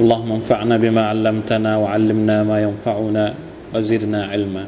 [0.00, 3.24] اللهم انفعنا بما علمتنا وعلمنا ما ينفعنا
[3.74, 4.64] وزدنا علما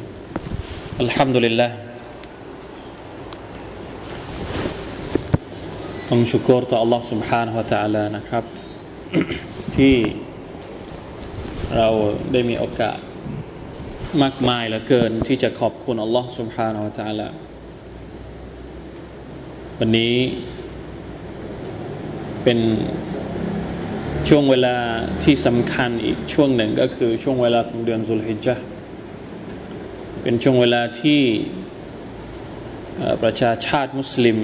[1.04, 1.70] الحمد لله
[6.08, 8.44] ต้องชุกรต่อ Allah سبحانه และ تعالى นะครับ
[9.76, 9.94] ที่
[11.76, 11.88] เรา
[12.32, 12.98] ได้มีโอกาส
[14.22, 17.28] มากมายเหลือเกิน ที่จะขอบคุณ Allah سبحانه และ تعالى
[19.78, 20.14] วันนี้
[22.42, 22.58] เป็น
[24.29, 24.77] ช่วงเวลา
[25.23, 28.55] ที่สำคัญอีกช่วงหนึ่งก็คือช่วงเวลาของเดือนสุลฮิจญะ
[30.21, 31.21] เป็นช่วงเวลาที่
[33.23, 34.37] ประชาชาติมุสลิม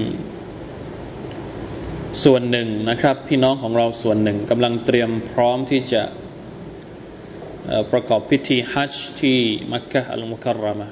[2.24, 6.04] ส่วนหนึ่งนะครับ พี่น้องของเราส่วนหนึ่งกำลังเตรียมพร้อมที่จะ
[7.92, 9.38] ประกอบพิธีฮัจจ์ที่
[9.72, 10.90] มักกะอัลมุคัรรามะ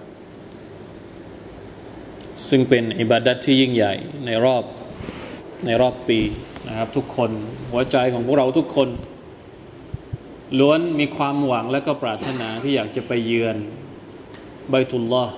[2.50, 3.94] ซึ่งเป็นอิบาดัตที่ยิ่งใหญ่
[4.26, 4.64] ในรอบ
[5.66, 6.20] ในรอบปี
[6.68, 7.32] นะครับทุกคน
[7.72, 8.90] หัวใจของพวกเราทุกคน
[10.60, 13.58] ล้วนมีความหวังและก็ปรารถนาที่อยากจะไปเยือน
[14.70, 15.36] ใบตุลลอฮ์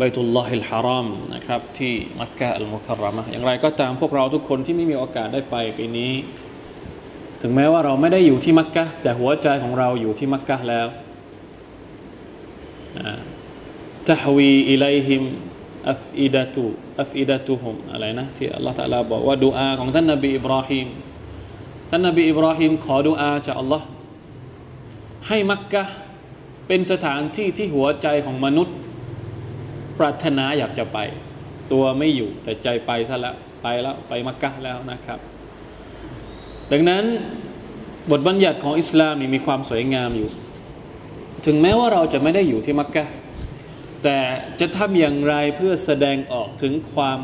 [0.00, 6.12] บตุลลอฮิลฮารอมนะครับที่มักกะอัลมุคัรรามะอย่างไรก็ตามพวกเราทุกคนที่ไม่มีโอกาสได้ไปปีนี้
[7.42, 10.86] ถึงแม้ว่าเราไม่ได้อยู่ที่มักกะแต่หัวใจของเราอยู่ที่มักกะแล้ว
[14.08, 15.22] ตะฮวีอิไลฮิม
[15.90, 16.64] อัฟอิดะตุ
[17.00, 20.86] อัฟอิดะตุฮุมอะไรนะที่อัลลอฮฺตะลาบอกว่าดูอาของท่านนบีอิบราฮิม
[21.90, 23.86] ท่านนบีอิบราฮิมขอดูอาจากอัลลอฮ์
[25.28, 25.84] ให้มักกะ
[26.66, 28.76] เป็นสถานที่ที่หัวใจของมนุษย์
[29.98, 30.98] ปรารถนาอยากจะไป
[31.72, 35.18] ตัวไม่อยู่แต่ใจไปซะแล้วไปแล้วไปมักกะแล้วนะครับ
[36.72, 37.04] ดังนั้น
[38.10, 40.30] บทบัญญัติของอิสลามนี่มีความสวยงามอยู่
[41.46, 43.04] ถึงแม้ว่าเราจะไม่ได้อยู่ที่มักกะ
[44.02, 44.18] แต่
[44.60, 47.20] จะทำอย่างไรเพื่อแสดงออกถึงความ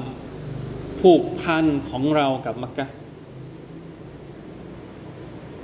[1.01, 2.87] ผูกพันของเรากับมักกะ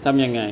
[0.04, 0.42] ทำยังไง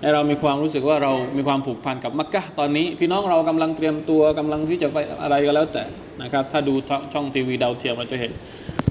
[0.00, 5.84] ให้เรามีความรู้สึกว่าเรามีความผูกพันกับมักกะตอนนี้ พี่น้องเรากำลังเตรียมตัวกำลังที่จะไปอะไรก็แล้วแต่
[6.22, 6.74] นะครับ ถ้าดู
[7.12, 8.32] ช่องทีวีดาวเทียมเราจะเห็น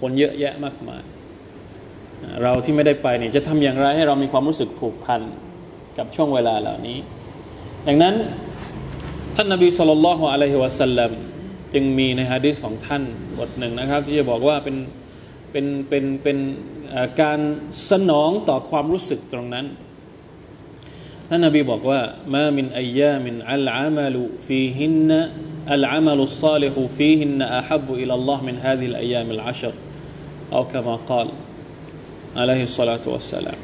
[0.02, 1.04] คนเยอะแยะมากมาย
[2.44, 5.22] เราที่ไม่ได้ไปเนี่ยจะทำอย่างไรให้เรามีความรู้สึกผูกพัน
[5.98, 6.98] กับช่วงเวลาเหล่านี้
[7.88, 8.16] ดังนั้น
[9.36, 11.12] ท่านนบีสุลต่านละฮ์อะลัยฮิวะสัลลัม
[11.74, 13.04] จึงมีในฮะดิษของท่าน
[13.40, 14.78] บทหนึ่งนะครับ ที่จะบอกว่าเป็น
[15.52, 16.38] เป็นเป็นเป็น
[17.22, 17.40] การ
[17.90, 19.66] สนองต่อความรู้สึกตรงนั้น
[21.30, 22.02] ท่านนบีบอกว่า
[22.34, 30.93] ما من أيام العمل فيهن العمل الصالح فيهن أحب إلى الله من هذه الأيام العشر أو
[30.93, 33.58] كما قال عليه الصلاة والسلام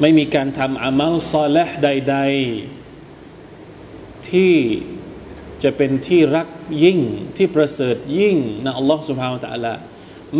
[0.00, 2.85] ไม่มีการทำعمل صالحใด ๆ
[4.30, 4.54] ที่
[5.62, 6.48] จะเป็นที่รัก
[6.84, 7.00] ยิ่ง
[7.36, 9.74] ที่ประเสริฐยิ่งณ อัลลอฮฺ سبحانه وتعالى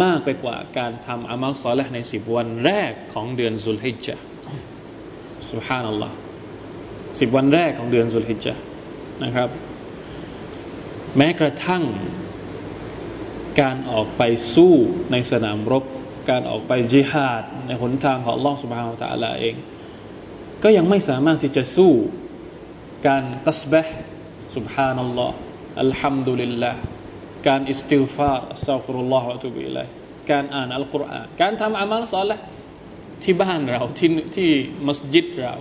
[0.03, 4.23] มากไปกว่าการทำعمل صالحในสิบวันแรกของเดือนสุลฮิจจ์
[5.51, 6.15] سبحان الله
[7.21, 8.61] สิบวันแรกของเดือนสุลฮิจจ์
[9.25, 9.49] นะครับ
[11.17, 11.85] แม้กระทั่ง
[13.61, 14.23] การออกไป
[14.55, 14.75] สู้
[15.13, 15.85] ในสนามรบ
[16.31, 19.55] การออกไปจิฮาด ในหนทางของอัลลอฮฺسبحانه وتعالىเอง
[20.63, 21.93] ก็ยังไม่สามารถที่จะสู้
[23.07, 26.81] การتسبيح سبحان الله الحمد لله
[27.49, 29.87] การ استغفار أستغفر الله وأتوب إليه
[30.31, 32.39] การอ่านอัลกุรอานการทำعمل صالح
[33.23, 34.51] ที่บ้านเราที่ที่
[34.87, 35.55] มัสยิดเรา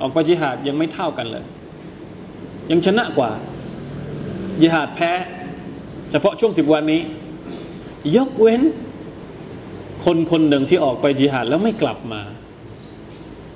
[0.00, 1.44] ออกไปจิหาดยังไม่เท่ากันเลย
[2.70, 3.30] ยังชนะกว่า
[4.62, 5.12] ยิหาดแพ้
[6.10, 7.00] เฉพาะช่วงสิบวันนี้
[8.16, 8.62] ยกเว้น
[10.04, 12.22] คนคนหนึ่งที่ออกไปจิหาดแล้วไม่กลับมา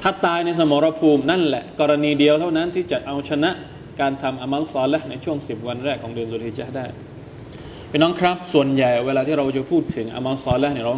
[0.08, 3.50] ถ้าตายในสมรภูมินั่นแหละ กรณีเดียวเท่านั้นที่จะเอาชนะ
[4.00, 6.86] การทำอามัลซอลและในช่วงสิบวันแรกของเดือนสุลฮิจญได้
[7.90, 10.92] พี่น้องครับ ส่วนใหญ่เวลาที่เราจะพูดถึงอามัลซอลและเนี่ยเรา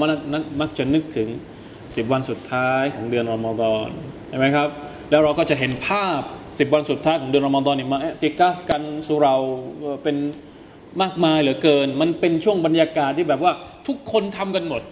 [0.60, 1.28] มักจะนึกถึง
[1.96, 3.88] สิบวันสุดท้ายของเดือนรอมฎอน
[4.28, 4.68] ใช่ไหมครับ
[5.10, 6.20] แล้วเราก็จะเห็นภาพ
[6.58, 9.34] สิบวันสุดท้ายของเดือนรอมฎอนนี่มาติกาฟกันสุเรา
[10.02, 10.16] เป็น
[11.02, 13.52] มากมายเหลือเกิน มันเป็นช่วงบรรยากาศที่แบบว่า
[13.86, 14.82] ทุกคนทำกันหมด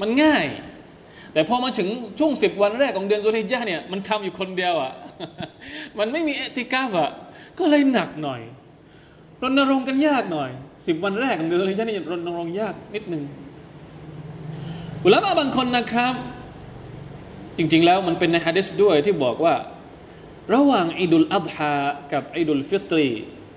[0.00, 0.44] มันง่าย
[1.32, 1.88] แต่พอมาถึง
[2.18, 4.92] ช่วงสิบวันแรกของเดือนสุริยะเนี่ยมันทำอยู่คนเดียวอะ่ะ
[5.98, 7.10] มันไม่มีเอติกาฟอะ่ะ
[7.58, 8.40] ก็เลยหนักหน่อย
[9.42, 10.50] รณรงค์กันยากหน่อย
[10.86, 13.22] สิบวันแรกของเดือนสุริยะนี่รณรงค์ยากนิดนึง
[15.04, 16.14] อุลามะบางคนนะครับ
[17.56, 19.54] จริง ๆ แล้วมันเป็นในฮะดิษด้วยที่บอกว่า
[20.54, 21.74] ระหว่างอิดุลอัฎฮา
[22.12, 23.08] กับอิดุลฟิตรี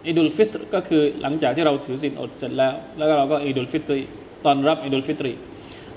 [0.07, 3.99] อิดุลฟิตรก็คือหลังจากที่เราถือศีลอดเสร็จแล้ว แล้วเราก็อิดุลฟิตรี
[4.45, 5.31] ตอนรับอิดุลฟิตรี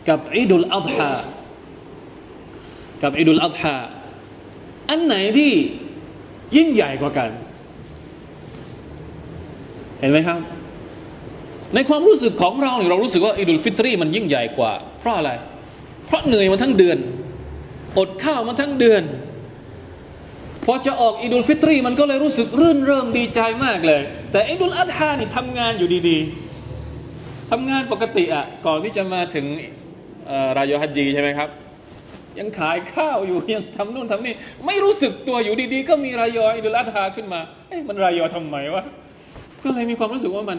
[0.08, 1.10] กับอิดุลอัฎฮา
[3.02, 3.76] กับอิดุลอัฎฮา
[4.90, 5.52] อันไหนที่
[6.56, 7.30] ยิ่งใหญ่กว่ากัน
[10.00, 10.38] เห็นไหมครับ
[11.74, 15.30] ในความรู้สึกของเราเนี่ยเรารู้สึกว่าอิดุลฟิตรีมันยิ่งใหญ่กว่า เพราะอะไร
[16.06, 16.98] เพราะเหนื่อยมาทั้งเดือน
[17.98, 19.02] อดข้าวมาทั้งเดือน
[20.64, 24.02] พอจะออกอิดุลฟิตรี มันก็เลยรู้สึกรื่นเริงดีใจมากเลย
[24.32, 29.46] แต่อิดุลอัฎฮานี่ทำงานอยู่ดีๆทำงานปกติอะก่อนที่จะมาถึง
[30.58, 31.48] รายฮัจจีใช่ไหมครับ
[32.38, 34.34] ยังขายข้าวอยู่ยังทำนู่นทำนี่
[34.66, 38.84] ไม่รู้สึกตัวอยู่ดีๆ ก็มีรายยอิดุลอัฎฮาขึ้นมา เอ๊ะมันรายยอทำไมวะ
[39.64, 40.58] ก็เลยมีความรู้สึกว่ามัน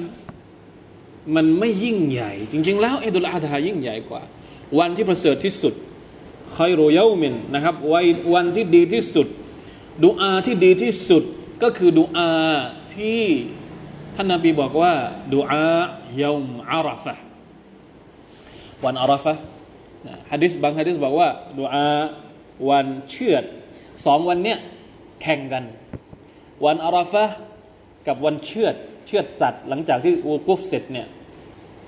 [1.35, 4.21] มันไม่ยิ่งใหญ่ จริง ๆ แล้วอิดุลอัฎฮายิ่งใหญ่กว่า
[4.79, 5.73] วันที่ประเสริฐที่สุด
[6.55, 7.75] คอยโรยามินนะครับ
[8.33, 9.27] วันที่ดีที่สุด
[10.03, 11.23] ดูอาที่ดีที่สุด
[11.63, 12.31] ก็คือดูอา
[12.95, 13.23] ที่
[14.15, 14.93] ท่านนาบีบอกว่า
[15.33, 15.65] ดูอา
[16.21, 17.15] ยอมอาราฟะ
[18.85, 19.33] วันอาราฟะ
[20.31, 21.85] ฮะดิษบางฮะดิษบอกว่าดูอา
[22.69, 23.43] วันเชือด
[24.05, 24.57] สองวันเนี้ย
[25.21, 25.63] แข่งกัน
[26.65, 27.25] วันอาราฟะ
[28.07, 28.75] กับวันเชือด
[29.07, 31.07] เชือดสัตว์ หลังจากที่อูกุฟเสร็จเนี่ย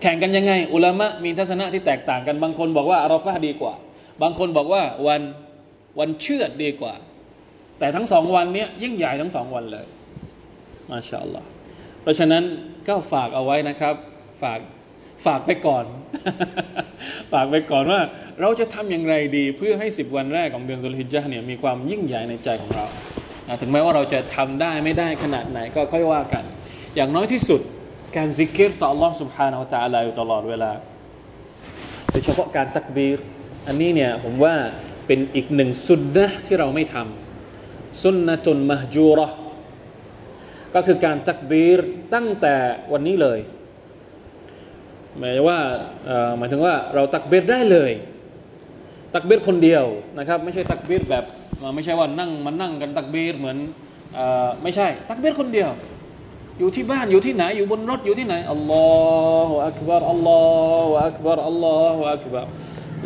[0.01, 3.73] แข่งกันยังไง อุลามะมีทัศนะที่แตกต่างกันบางคนบอกว่าอาราฟะดีกว่า
[4.21, 5.21] บางคนบอกว่าวัน
[5.99, 6.93] วันเชือดดีกว่า
[7.79, 9.85] แต่ทั้งสองวันเนี้ยยิ่งใหญ่ทั้งสองวันเลย
[10.89, 11.47] มาชาอัลลอฮ์
[12.01, 12.43] เพราะฉะนั้น
[12.87, 13.95] ก็ฝากเอาไว้นะครับ
[14.41, 14.59] ฝาก
[15.26, 15.84] ฝากไปก่อน
[17.32, 18.00] ฝากไปก่อนว่า
[18.40, 22.84] เราจะทำอย่างไรดี เพื่อให้สิบวันแรกของเดือนสุลฮิจญะเนี่ยมีความยิ่งใหญ่ในใจของเรา
[23.60, 26.44] ถึงแม้ว่าเราจะทำได้ไม่ได้ขนาดไหนก็ค่อยว่ากัน
[26.96, 27.60] อย่างน้อยที่สุด
[28.16, 30.72] การซิกเกตต่อ Allah سبحانه และ تعالى อยู่ตลอดเวลา
[32.10, 33.18] โดยเฉพาะการตักบีร
[33.66, 34.54] อันนี้เนี่ยผมว่า
[35.06, 39.28] เป็นอีกหนึ่งสุดนะที่เราไม่ทำสุนนะตุนมหจูรอ
[40.74, 41.80] ก็คือการตักบีร
[42.14, 42.54] ตั้งแต่
[42.92, 43.38] วันนี้เลย
[45.18, 45.58] หมายว่า
[46.38, 47.92] หมายถึงว่าเราตักบีรได้เลย
[49.14, 49.84] ตักบีรคนเดียว
[50.18, 51.24] นะครับ ไม่ใช่ตักบีรแบบ
[51.74, 53.58] ไม่ใช่ว่านั่งมานั่งกันตักบีรเหมือน
[54.62, 55.70] ไม่ใช่ ตักบีรคนเดียว
[56.58, 58.86] อยู่ที่บ้านอยู่ที่ไหน อยู่บนรถอยู่ที่ไหนอัลลอ
[59.48, 60.42] ฮฺอักบารอัลลอ
[60.86, 62.46] ฮฺอักบารอัลลอฮฺอักบาร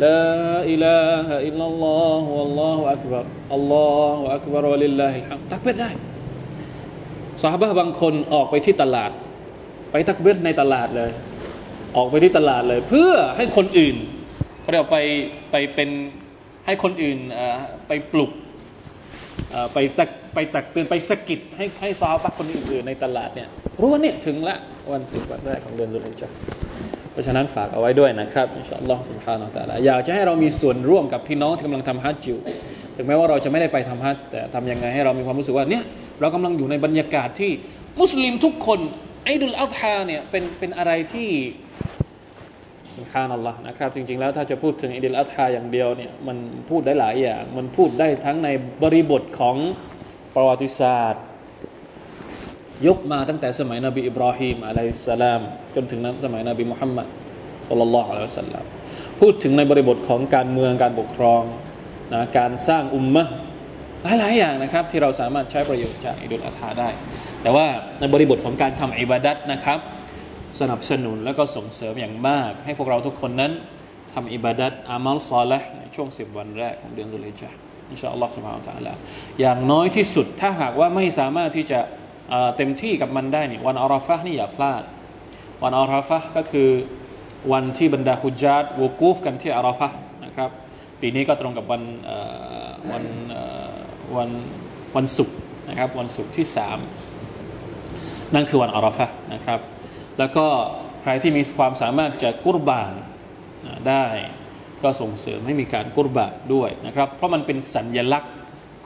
[0.03, 3.23] لا إله إلا الله والله أكبر
[3.57, 5.89] الله أكبر ولله الحمد ตักเบ็ดได้
[7.41, 9.11] สาบะบางคนออกไปที่ตลาด
[9.91, 11.09] ไปตักเบ็ดในตลาดเลย
[11.96, 13.96] ออกไปที่ตลาดเลย เพื่อให้คนอื่น
[14.60, 14.98] เขาเรียกไป
[15.50, 15.90] ไปเป็น
[16.66, 17.18] ให้คนอื่น
[17.88, 18.30] ไปปลุก
[19.74, 23.48] ไปตักไปตักเตือนไปสกิดให้ให้ซาบะคนอื่นในตลาดเนี่ย
[23.80, 24.56] รู้ว่าเนี่ยถึงละ
[24.92, 26.30] วันสิบวันแรกของเดือนสุริจัก
[27.12, 32.38] เพราะฉะนั้นฝากเอาไว้ด้วยนะครับอินชาอัลลอฮ์สุบฮานาอัลลอฮ์อยากจะให้เรามีส่วนร่วมกับพี่น้องที่กำลังทำฮัจจ์อยู่
[32.96, 35.84] ถึงแม้ว่าเราจะไม่ได้ไปทำฮัจจ์แต่ทำยังไงให้เรามีความรู้สึกว่าเนี่ย
[36.20, 37.50] เรากำลังอยู่ในบรรยากาศที่
[38.00, 38.80] มุสลิมทุกคน
[39.24, 41.28] ไอดุลอัลฮาเนี่ยเป็นเป็นอะไรที่
[42.98, 46.38] สุฮานัลลอฮ์นะครับ จริง ๆ แล้วถ้าจะพูดถึงอิดุลอัลฮาอย่างเดียวเนี่ยมัน
[46.70, 48.48] พูดได้หลายอย่าง มันพูดได้ทั้งใน
[48.82, 49.56] บริบทของ
[50.34, 51.22] ประวัติศาสตร์
[52.86, 55.40] ยกมาตั้งแต่สมัยนบีอิบราฮิมอะลัยสลาม
[55.74, 57.06] จนถึงนั้นสมัยนบีมุฮัมมัด
[57.68, 58.64] สุลลัลลอฮุอะลัยฮิสลาม
[59.20, 61.42] พูดถึงในบริบทของการเมืองการปกครอง
[62.14, 63.24] นะการสร้างอุมมะ
[64.18, 66.88] หลายๆอย่างนะครับ ที่เราสามารถใช้ประโยชน์จากอิดุลอาธาได้
[67.42, 67.66] แต่ว่า
[68.00, 69.78] ในบริบทของการทำอิบาดัตนะครับ
[70.60, 73.52] สนับสนุนและก็ส่งเสริมอย่างมาก ให้พวกเราทุกคนนั้น
[74.12, 77.50] ทำอิบาดัตอามัลซอลละในช่วงสิบวันแรกของเดือนสุลิจา
[77.90, 78.94] อินชาอัลลอฮฺสุบฮานตะลา
[79.40, 81.80] อย่างน้อยที่สุดถ้าหากว่าไม่สามารถที่จะ
[82.56, 84.82] เต็มที่กับมันได้นี่วันอาราฟะนี่อย่าพลาด
[85.62, 86.68] วันอาราฟะก็คือ
[87.52, 89.88] วันที่บรรดาฮุจาดวกูฟกันที่อาราฟะ
[90.24, 90.50] นะครับ
[91.00, 91.82] ปีนี้ก็ตรงกับวัน
[92.90, 93.04] วัน
[94.16, 94.30] วัน
[94.96, 95.36] วันศุกร์
[95.68, 96.78] นะครับวันศุกร์ที่สาม
[98.34, 99.60] นั่นคือวันอาราฟะนะครับ
[100.18, 100.46] แล้วก็
[101.02, 102.92] ใครที่มีความสามารถจะกุรบาน
[103.88, 104.06] ได้
[104.82, 108.34] ก็ส่งเสริมให้มีการกุรบานด้วยนะครับ เพราะมันเป็นสัญญลักษณ์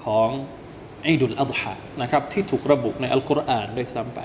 [0.04, 0.28] ของ
[1.06, 4.20] อิดุลอัฎฮะนะครับ ที่ถูกระบุในอัลกุรอานด้วยซ้ำไป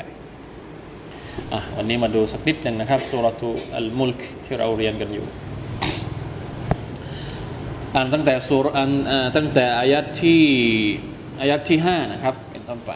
[1.75, 5.25] วันนี้มาดูสักนิดหนึ่งนะครับสุรทูอัลมุลกที่เราเรียนกันอยู่
[7.95, 8.91] อ่านตั้งแต่สุรอัน
[9.38, 10.41] ตั้งแต่อายัดที่
[11.39, 12.91] อายัดที่ห้านะครับ เป็นต้นไป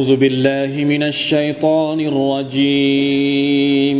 [0.00, 3.98] أعوذ بالله من الشيطان الرجيم.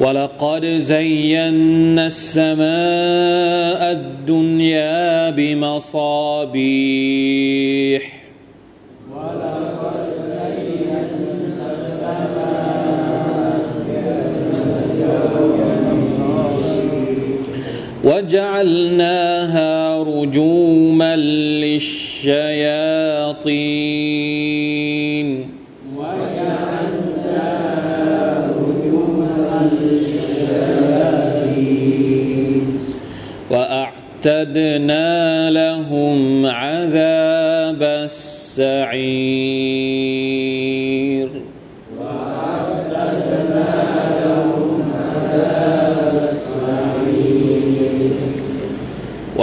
[0.00, 6.56] ولقد زينا السماء الدنيا بمصابيح.
[18.06, 22.36] وجعلناها رجوما للشياطين.
[33.50, 40.05] وأعتدنا لهم عذاب السعير.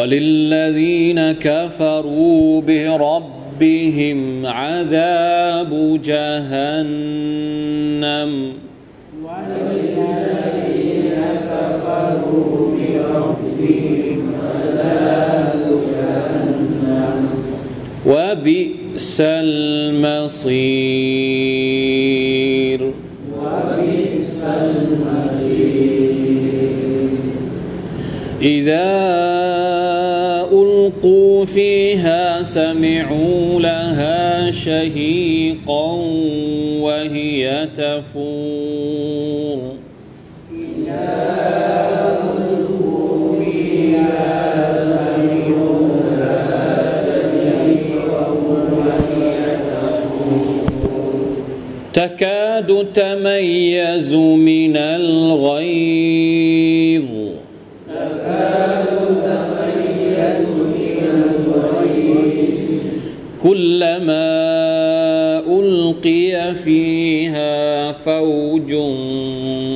[0.03, 5.71] وللذين كفروا بربهم عذاب
[6.03, 7.51] جهنم.
[9.23, 11.15] وللذين
[11.49, 15.63] كفروا بربهم عذاب
[15.95, 17.17] جهنم
[18.07, 20.51] وبئس المصير
[23.39, 25.93] وبئس المصير.
[28.41, 29.22] إذا
[31.45, 35.91] فيها سمعوا لها شهيقا
[36.79, 39.03] وهي تفور.
[51.93, 56.32] تكاد تميز من الغيظ.
[66.53, 68.75] فيها فوج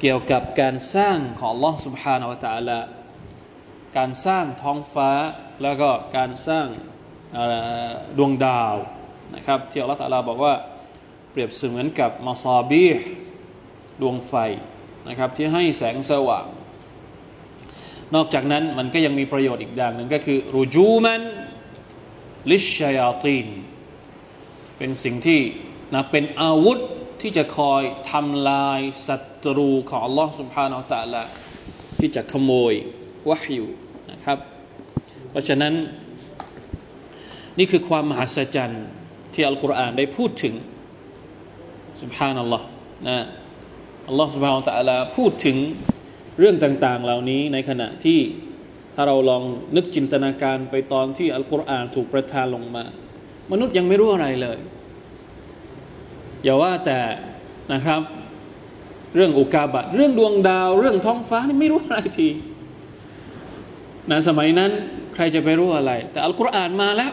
[0.00, 2.80] เกี่ยวกับการสร้างของ Allah سبحانه และ تعالى
[3.96, 5.10] การสร้างท้องฟ้า
[5.62, 6.66] แล้วก็การสร้าง
[7.32, 7.44] เอ่
[7.88, 8.74] อดวงดาว
[9.34, 10.54] นะครับที่อัลลอฮฺตะอาลาบอกว่า
[11.30, 13.04] เปรียบเสมือนกับมาซาบีห์
[14.00, 14.34] ดวงไฟ
[15.08, 16.46] นะครับที่ให้แสงสว่าง
[18.14, 21.20] นอกจากนั้นมันก็ยังมีประโยชน์อีกอย่างหนึ่งก็คือรูจูมัน
[22.50, 23.46] ลิชชายาตีน
[24.77, 25.39] เป็นสิ่งที่
[25.93, 26.79] นะเป็นอาวุธ
[27.21, 27.81] ที่จะคอย
[28.11, 31.29] ทำลายศัตรูของอัลลอฮ์สุบฮานาอัลลอฮ์
[31.99, 32.73] ที่จะขโมย
[33.29, 33.65] วะฮิว
[34.11, 34.37] นะครับ
[35.31, 35.73] เพราะฉะนั้น
[37.57, 38.85] นี่คือความมหัศจรรย์
[39.33, 40.53] ที่อัลกุรอานได้พูดถึง
[42.01, 42.65] สุบฮานัลลอฮ์
[43.07, 43.17] นะ
[44.07, 45.57] อัลลอฮ์สุบฮานาอัลลอฮ์พูดถึง
[46.39, 48.19] เรื่องต่าง ๆ เหล่านี้ในขณะที่
[48.95, 49.43] ถ้าเราลอง
[49.75, 52.85] นึกจินตนาการไปตอนที่อัลกุรอานถูกประทานลงมา
[53.51, 54.57] มนุษย์ยังไม่รู้อะไรเลย
[56.43, 56.99] อย่าว่าแต่
[57.73, 58.01] นะครับ
[59.15, 62.29] เรื่องอุกาบาตเรื่องดวงดาว เรื่องท้องฟ้านี่ไม่รู้อะไรที
[64.09, 64.71] นะสมัยนั้น
[65.13, 67.11] ใครจะไปรู้อะไร แต่อัลกุรอานมาแล้ว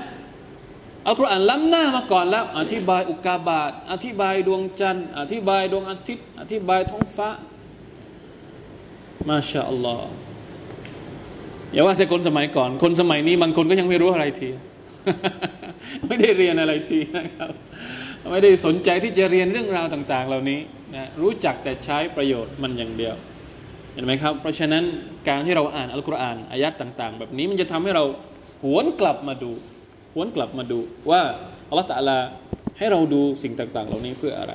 [1.07, 7.29] อัลกุรอานล้ำหน้ามาก่อนแล้ว อธิบายอุกาบาตอธิบายดวงจันทร์ อธิบายดวงอาทิตย์ อธิบายท้องฟ้า
[9.29, 10.09] มาชาอัลลอฮ์
[11.73, 14.49] อย่าว่าแต่คนสมัยก่อน คนสมัยนี้บางคนก็ยังไม่รู้อะไรที
[16.07, 17.51] ไม่ได้เรียนอะไรทีนะครับ
[18.31, 20.61] ไม่ได้สนใจที่จะเรียนเรื่องราวต่าง ๆ เหล่านี้
[20.95, 23.15] นะรู้จักแต่ใช้ประโยชน์มันอย่างเดียว
[23.93, 24.85] เห็นไหมครับ เพราะฉะนั้น
[25.29, 28.05] การที่เราอ่านอัลกุรอานอายัดต่าง ๆ แบบนี้มันจะทำให้เรา
[28.65, 29.53] หวนกลับมาดู
[30.15, 30.81] หวนกลับมาดู
[31.11, 31.21] ว่า
[31.69, 32.19] อัลลอฮฺตะลา
[32.79, 34.53] ให้เราดูสิ่งต่าง ๆ เหล่านี้เพื่ออะไร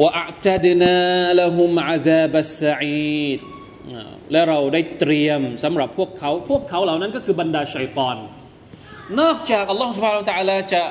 [0.00, 3.40] ว่าอัจดนาละหุมอาซาบัสซีด
[4.32, 8.16] และเราได้เตรียมสำหรับพวกเขา พวกเขาเหล่านั้นก็คือบรรดาชัยตอน
[9.20, 10.82] นอกจากอัลลอฮฺสุบฮานาอัลลอฮฺจะ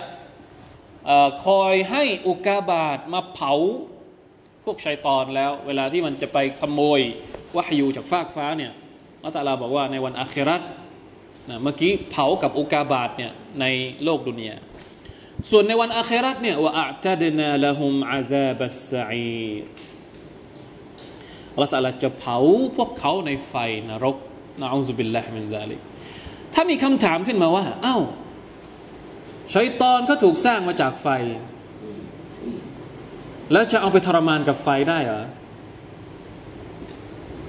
[1.45, 3.53] คอยให้อุกาบาตมาเผา
[4.65, 7.01] พวกชัยตอนแล้ว เวลาที่มันจะไปขโมย
[7.55, 8.71] วะฮยูจากฟากฟ้าเนี่ย
[9.23, 10.61] อัลลอฮฺบอกว่าในวันอาครัต
[11.49, 13.65] นะเมื่อกี้เผากับอุกาบาตเนี่ยใน
[14.03, 14.55] โลกดุนยา
[15.49, 19.45] ส่วนในวันอาคิเราะฮ์เนี่ยوأعتدنا لهم عذاب السعير
[21.55, 22.37] อัลลอฮฺ تعالىจะเผา
[22.77, 23.53] พวกเขาในไฟ
[23.89, 24.15] นรก
[24.59, 25.79] نعوذ بالله من ذلك
[26.53, 27.97] ถ้ามีคำถามขึ้นมาว่า เอ้า
[29.53, 31.07] ชัยตอนก็ถูกสร้างมาจากไฟ
[33.51, 35.25] แล้วจะเอาไปทรมานกับไฟได้เหรอ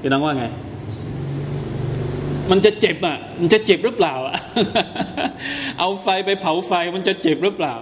[0.01, 0.47] พี่น้องว่าไง
[2.51, 4.37] มันจะเจ็บอะ มันจะเจ็บหรือเปล่าอะ
[5.81, 7.75] เอาไฟไปเผาไฟมันจะเจ็บหรือเปล่า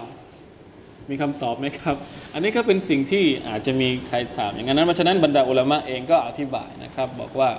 [1.09, 1.95] มีคำตอบไหมครับ
[2.33, 7.49] อันนี้ก็เป็นสิ่งที่อาจจะมีใครถาม อย่างนั้นเพราะฉะนั้นบรรดาอุลามะเองก็อธิบายนะครับ บอกว่า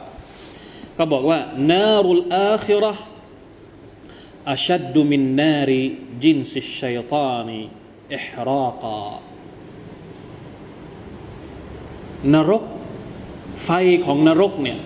[0.98, 1.38] ก็บอกว่า
[1.72, 2.92] นารุลอาคิระ
[4.50, 5.82] อัชัดดุมินนาริ
[6.22, 7.60] จินสิชัยตานี
[8.14, 9.06] อิฮรากา
[12.34, 12.64] นรก
[13.64, 13.70] ไฟ
[14.04, 14.78] ของนรกเนี่ย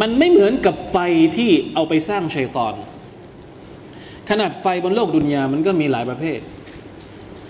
[0.00, 0.96] มันไม่เหมือนกับไฟ
[1.36, 2.74] ที่เอาไปสร้างชัยตอน
[4.30, 6.40] ขนาดไฟบนโลกดุนยามันก็มีหลายประเภท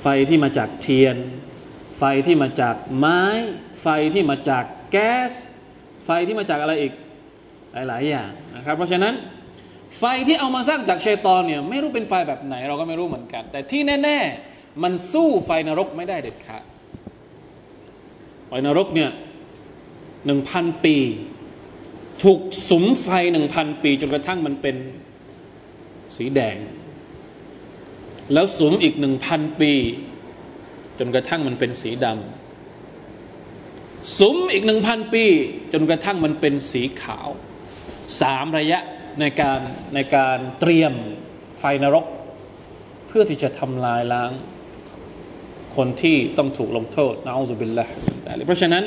[0.06, 1.16] ฟที่มาจากเทียน
[1.98, 3.22] ไฟที่มาจากไม้
[3.82, 5.32] ไฟที่มาจากแก๊ส
[6.04, 6.92] ไฟที่มาจากอะไรอีก
[7.72, 9.14] หลาย ๆ อย่างนะครับ เพราะฉะนั้น
[9.98, 14.18] ไฟที่เอามาสร้างจากเชตอนเนี่ยไม่รู้เป็นไฟแบบไหนเราก็ไม่รู้เหมือนกัน แต่ที่แน่
[14.50, 16.62] ๆ มันสู้ไฟนรกไม่ได้เด็ดขาด
[18.48, 19.10] ไฟนรกเนี่ย
[20.26, 20.96] หนึ่งพันปี
[22.22, 24.76] ถูกสุมไฟหนึ่งพันปี จนกระทั่งมันเป็น
[26.16, 26.56] สีแดง
[28.32, 29.72] แล้วสุมอีกหนึ่งพันปี
[30.98, 35.24] จนกระทั่งมันเป็นสีดำสุมอีกหนึ่งพันปี
[35.72, 37.28] จนกระทั่งมันเป็นสีขาว
[38.20, 38.78] สามระยะ
[39.20, 39.60] ในการ
[39.94, 40.92] ในการเตรียม
[41.58, 42.06] ไฟนรก
[43.06, 44.30] เพื่อที่จะทำลายล้าง
[45.76, 47.86] คนที่ต้องถูกลงโทษนะอัลลอฮฺบิลละ
[48.46, 48.84] เพราะฉะนั้น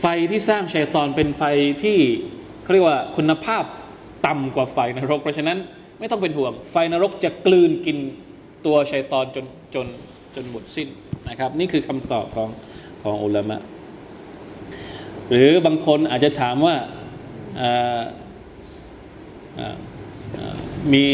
[0.00, 1.42] ไฟที่สร้างชัยตอนเป็นไฟ
[1.82, 1.98] ที่
[2.62, 3.64] เขาเรียกว่าคุณภาพ
[4.26, 5.58] ต่ำกว่าไฟนรก เพราะฉะนั้น
[5.98, 7.98] ไม่ต้องเป็นห่วง ไฟนรกจะกลืนกิน
[8.66, 9.86] ตัวชัยตอนจนจน
[10.34, 10.88] จนหมดสิ้น
[11.28, 12.48] นะครับ นี่คือคำตอบของ
[13.02, 13.60] ของอุลามะ
[15.30, 16.74] หรือบางคนอาจจะถามว่า
[20.92, 21.04] มี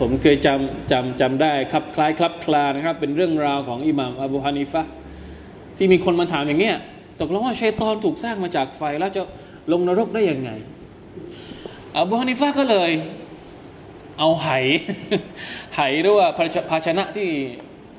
[0.00, 4.82] ผมเคยจำจำจำได้ครับคล้ายคลับคลานะครับ เป็นเรื่องราวของอิหม่ามอบูฮานิฟะ
[5.76, 6.76] ที่มีคนมาถามอย่างเงี้ย
[7.20, 9.22] ตกลงว่าชัยตอนถูกสร้างมาจากไฟแล้วจะ
[9.72, 10.50] ลงนรกได้ยังไง
[11.94, 12.90] อบูฮานิฟะก็เลย
[14.18, 14.48] เอาไห
[15.76, 16.28] ไหหรือว่า
[16.70, 17.30] ภาชนะที่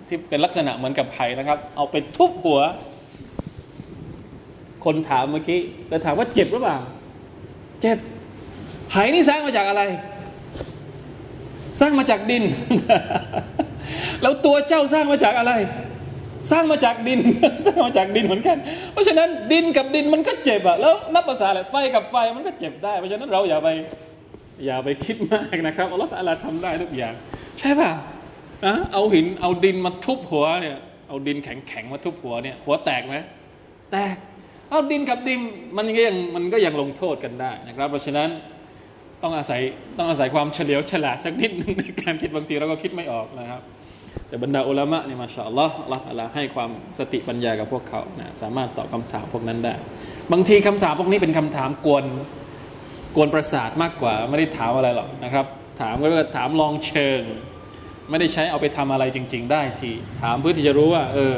[0.07, 2.59] ที่เป็นลักษณะเหมือนกับไหนะครับ เอาไปทุบหัว
[4.85, 6.77] คนถามเมื่อกี้แต่ถามว่าเจ็บหรือเปล่า
[7.81, 7.97] เจ็บ
[8.91, 9.83] ไหนี่สร้างมาจากอะไร
[11.79, 12.43] สร้างมาจากดิน
[14.21, 15.53] แล้วตัวเจ้าสร้างมาจากอะไร
[16.51, 17.19] สร้างมาจากดิน
[17.65, 18.57] สร้างมาจากดินเหมือนกัน
[18.91, 23.69] เพราะฉะนั้นดินกับดินมันก็เจ็บอะแล้วนับภาษาอะไรไฟกับไฟมันก็เจ็บได้ เพราะฉะนั้นเราอย่าไป
[24.65, 27.13] อย่าไปคิดมากนะครับอัลลอฮฺอะไรทำได้ทุกอย่าง
[27.59, 27.91] ใช่ป่ะ
[28.65, 33.15] นะเอาหินเอาดินมาทุบหัวเนี่ยเอาดินแข็งแข็งมาทุบหัวเนี่ยหัวแตกไหม
[33.91, 34.15] แตก
[34.69, 35.41] เอาดินกับดิน
[35.77, 38.29] มันก็ยังมันก็ยังลงโทษกันได้นะครับ เพราะฉะนั้น
[39.23, 39.61] ต้องอาศัย
[39.97, 43.61] ต้องอาศัยความเฉลียวฉลาดสักนิดนึงในการคิดบางทีเราก็คิดไม่ออกนะครับ
[44.27, 49.73] แต่บรรดาอุลามะเนี่ยมาชาอัลลอฮ์อัลลอฮฺให้ความสติปัญญากับพวกเขานะสามารถตอบคาถามพวกนั้นได้
[50.31, 52.05] บางทีคำถามพวกนี้เป็นคำถามกวน
[53.17, 55.45] กวนประสาทมากกว่า ไม่ได้ถามอะไรหรอกนะครับ
[55.81, 57.21] ถามก็ถามลองเชิง
[58.09, 61.35] ไม่ได้ใช้เอาไปทำอะไรจริง ๆ ได้ที ถามเพื่อที่จะรู้ว่า เออ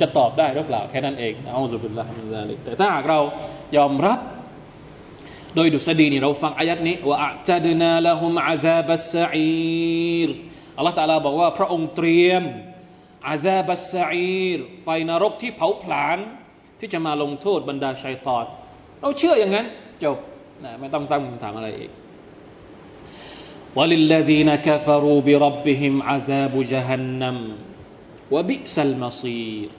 [0.00, 3.20] จะตอบได้หรือเปล่าแค่นั้นเองเอาสุบิลละมินซาลิแต่ถ้าหากเรา
[3.76, 4.18] ยอมรับ
[5.54, 10.28] โดยดุษฎีนี่เราฟังอายัดนี้ว่าอัจดนาละฮุมอาซาบัสซีร
[10.76, 12.42] อัลลอฮฺตาลาบอกว่าพระองค์เตรียม
[13.28, 16.18] อาซาบัสซีรไฟนรกที่เผาผลาญ
[16.80, 18.44] ที่จะมาลงโทษบรรดาชัยตอน
[19.00, 19.66] เราเชื่ออย่างนั้น
[20.04, 20.16] จบ
[20.63, 21.91] นะไม่ต้องตั้งคำถามอะไรอีก
[23.77, 27.37] وللذين كفروا بربهم عذاب جهنم
[28.33, 29.69] وبئس المصير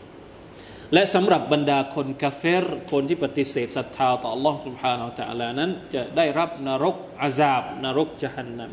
[0.92, 8.72] และสำหรับบรรดาคนกาเฟรคนที่ปฏิเสธศรัทธาต่อ Allah سبحانه และ تعالى นั้น จะได้รับนรกอาซาบนรกจหันนัม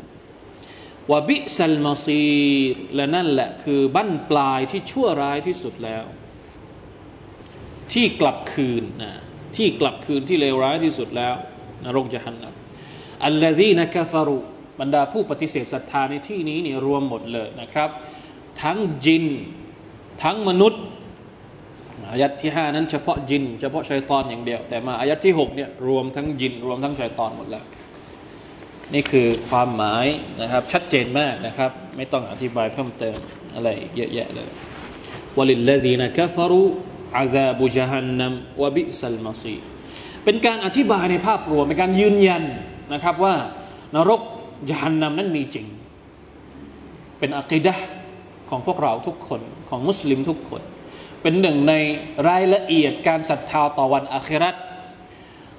[1.10, 2.24] วะบิซัลมาซี
[2.74, 6.04] รและนั่นแหละคือบั้นปลายที่ชั่วร้ายที่สุดแล้ว
[7.92, 9.12] ที่กลับคืนนะ
[9.56, 11.34] ที่กลับคืนที่เลวร้ายที่สุดแล้ว
[11.85, 12.53] นรกจหันนัม
[13.25, 14.37] อัลลอฮีนะกาฟารุ
[14.79, 17.89] บรรดาผู้ปฏิเสธศรัทธาในที่นี้นี่รวมหมดเลยนะครับ
[18.63, 19.23] ทั้งจิน
[20.23, 20.81] ทั้งมนุษย์
[22.11, 27.63] อายัดที่ห้านั้นเฉพาะจิน เฉพาะชัยตอนอย่างเดียว แต่มาอายัดที่หกเนี่ยรวมทั้งจิน รวมทั้งชัยตอนหมดแล้ว
[28.93, 30.05] นี่คือความหมาย
[30.41, 33.15] นะครับ ชัดเจนมากนะครับ ไม่ต้องอธิบายเพิ่มเติม
[33.55, 34.49] อะไรเยอะแยะเลย
[35.37, 36.63] วลิลลดีนะกฟารุ
[37.17, 39.55] อาซาบุจฮันนัมวะบิสัลมาซี
[40.25, 42.43] เป็นการอธิบายในภาพรวมเป็นการยืนยัน
[42.93, 43.35] นะครับว่า
[43.95, 44.21] นรก
[44.69, 45.65] จฮันนัมนั้นมีจริง
[47.19, 47.73] เป็นอัคีดะ
[48.49, 50.61] ของพวกเราทุกคนของมุสลิมทุกคน
[51.21, 51.73] เป็นหนึ่งใน
[52.29, 54.55] รายละเอียดการศรัทธาต่อวันอาคราต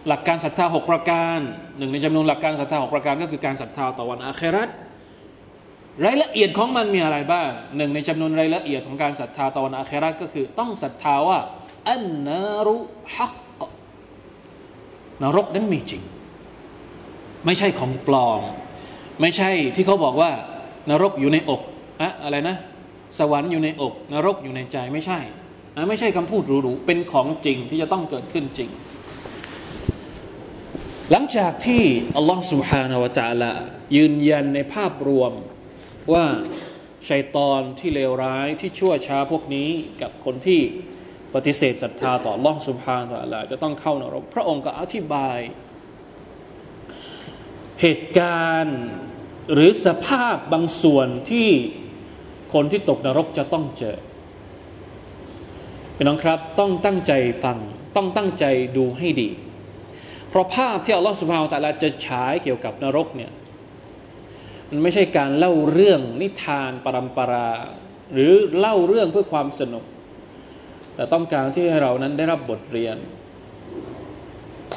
[0.08, 1.38] หลักการศรัทธาหกประการ
[1.78, 4.68] หนึ่งในจำนวนหลักการศรัทธาหกประการก็คือการศรัทธาต่อวันอาคราต
[6.04, 11.38] รายละเอียดของมันมีอะไรบ้างหนึ่งในจำนวนรายละเอียดของการศรัทธาต่อวันอาคราตก็คือ ต้องศรัทธาว่า
[11.90, 12.76] อันนารุ
[13.16, 13.32] ฮัก
[15.23, 16.01] นรกนั้นมีจริง
[17.45, 18.41] ไม่ใช่ของปลอม
[19.21, 20.31] ไม่ใช่ที่เขาบอกว่า
[20.89, 21.61] นรกอยู่ในอก
[22.01, 22.57] อะอะไรนะ
[23.19, 25.19] สวรรค์อยู่ในอก นรกอยู่ในใจไม่ใช่
[25.75, 28.69] นะไม่ใช่คำพูดหรูๆเป็นของจริงที่จะต้องเกิดขึ้นจริง
[31.11, 31.83] หลังจากที่
[32.15, 33.51] อัลลอฮฺ سبحانه และ تعالى
[33.95, 35.31] ยืนยันในภาพรวม
[36.13, 36.25] ว่า
[37.09, 39.69] ชัยตอนที่เลวร้ายที่ชั่วช้าพวกนี้
[40.01, 40.61] กับคนที่
[41.34, 45.38] ปฏิเสธศรัทธาต่อล่อสุภาต่อละจะต้องเข้านรก พระองค์ก็อธิบาย
[47.80, 48.78] เหตุการณ์
[49.52, 51.50] หรือสภาพบางส่วนที่
[52.54, 53.96] คนที่ตกนรกจะต้องเจอ
[55.96, 57.12] พี่น้องครับ ต้องตั้งใจ
[57.44, 57.58] ฟัง
[57.96, 58.44] ต้องตั้งใจ
[58.76, 59.28] ดูให้ดี
[60.28, 63.32] เพราะภาพที่อัลลอฮฺสุบฮาวตะลาจะฉายเกี่ยวกับนรกเนี่ย
[64.70, 67.50] มันไม่ใช่การเล่าเรื่องนิทานปรำปรา
[68.14, 69.84] หรือเล่าเรื่องเพื่อความสนุก
[70.98, 72.96] แต่ต้องการที่ให้เรานั้นได้รับบทเรียน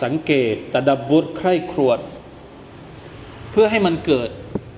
[0.03, 1.99] สังเกตตดับบุตรใคร่ครวญ
[3.51, 4.29] เพื่อให้มันเกิด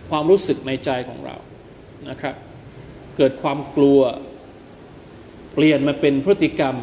[0.10, 1.36] ความรู้สึกในใจของเรา
[2.10, 2.36] นะครับ
[3.18, 4.00] เกิดความกลัว
[5.54, 6.76] เปลี่ยนมาเป็นพฤติกรรม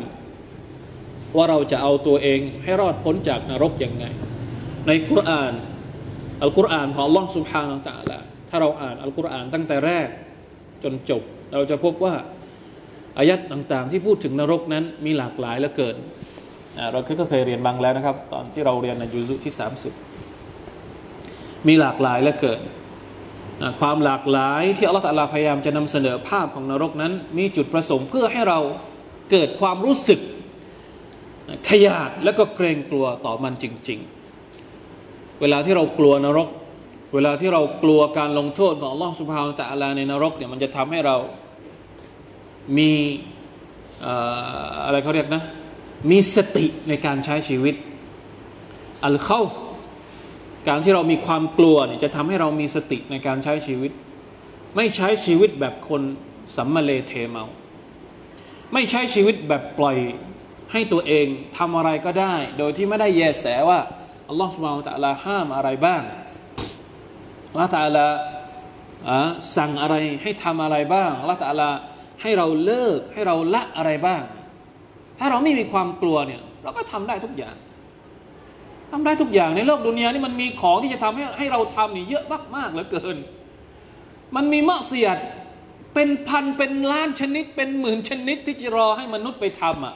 [1.37, 4.05] ว่าเราจะเอาตัวเองให้รอดพ้นจากนรกยังไง
[4.87, 5.53] ในกุราน
[6.43, 10.09] อัลกุรอานของล่องสุภาต่างๆถ้าเราอ่านอัลกุรอานตั้งแต่แรก
[10.83, 12.15] จนจบ เราจะพบว่า
[13.19, 15.97] อายัดต่างๆ ที่พูดถึงนรกนั้นมีหลากหลายเหลือเกิน
[16.93, 19.55] เราก็เคยเรียนบางแล้วนะครับ ตอนที่เราเรียนในยูซุที่
[20.81, 22.61] 30 มีหลากหลายเหลือเกิน
[23.81, 28.59] ความหลากหลายที่อัลลอฮฺพยายามจะนำเสนอภาพของนรกนั้น มีจุดประสงค์เพื่อให้เรา
[29.31, 30.21] เกิดความรู้สึก
[31.69, 33.99] ขยาดและก็เกรงกลัวต่อมันจริง
[34.71, 36.49] ๆ เวลาที่เรากลัวนรก
[37.15, 41.17] เวลาที่เรากลัวการลงโทษของอัลลอฮฺสุบฮาวตะอัลาในนรกเนี่ยมันจะทำให้เรา
[42.79, 42.91] มี
[44.85, 45.43] อะไรเขาเรียกนะ
[46.11, 47.75] มีสติในการใช้ชีวิต
[49.05, 49.43] อัลเข้า
[50.69, 53.93] การที่เรามีความกลัวเนี่ยจะทำให้เรามีสติในการใช้ชีวิต
[54.77, 56.03] ไม่ใช้ชีวิตแบบคน
[56.57, 57.45] สัมมาเลเทเมา
[58.73, 59.97] ไม่ใช้ชีวิตแบบปล่อย
[60.73, 61.27] ให้ตัวเอง
[61.59, 63.81] ทำอะไรก็ได้ โดยที่ไม่ได้แยแสว่า
[64.29, 66.03] อัลลอฮฺสุบฮานตะลาห้ามอะไรบ้าง
[67.53, 68.07] ลลอฮฺตะลา
[69.57, 71.71] สั่งอะไรให้ทำอะไรบ้างลลอฮฺตะลา
[72.23, 74.23] ให้เราเลิกให้เราละอะไรบ้าง
[75.19, 77.57] ถ้าเราไม่มีความกลัวเนี่ย เราก็ทำได้ทุกอย่าง
[78.91, 82.25] ทำได้ทุกอย่างในโลกดุนยานี่มันมีของที่จะทำให้ให้เราทำนี่เยอะ
[82.57, 83.17] มากๆเหลือเกิน
[84.37, 85.19] มันมีมะเสียด
[85.95, 89.95] เป็นพันเป็นล้านชนิด เป็นหมื่นชนิดที่จะรอให้มนุษย์ไปทำอะ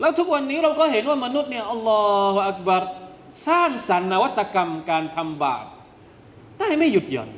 [0.00, 2.82] แล้วทุกวันนี้เราก็เห็นว่ามนุษย์เนี่ยอัลลอฮฺอักบัร
[3.46, 5.64] สร้างสรรค์นวัตกรรมการทำบาป
[6.58, 7.30] ได้ไม่หยุดหย่อน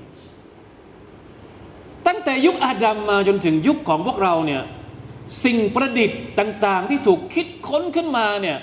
[2.19, 4.63] งแต่ยุคอาดัมมาจนถึงยุคของพวกเราเนี่ย
[5.45, 8.59] สิ่งประดิษฐ์ต่าง ๆ ที่ถูกคิดค้นขึ้นมาเนี่ย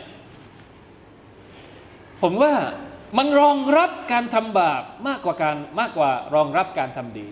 [2.21, 2.53] ผมว่า
[3.17, 7.29] มันรองรับการทำบาปมากกว่าการมากกว่ารองรับการทำดี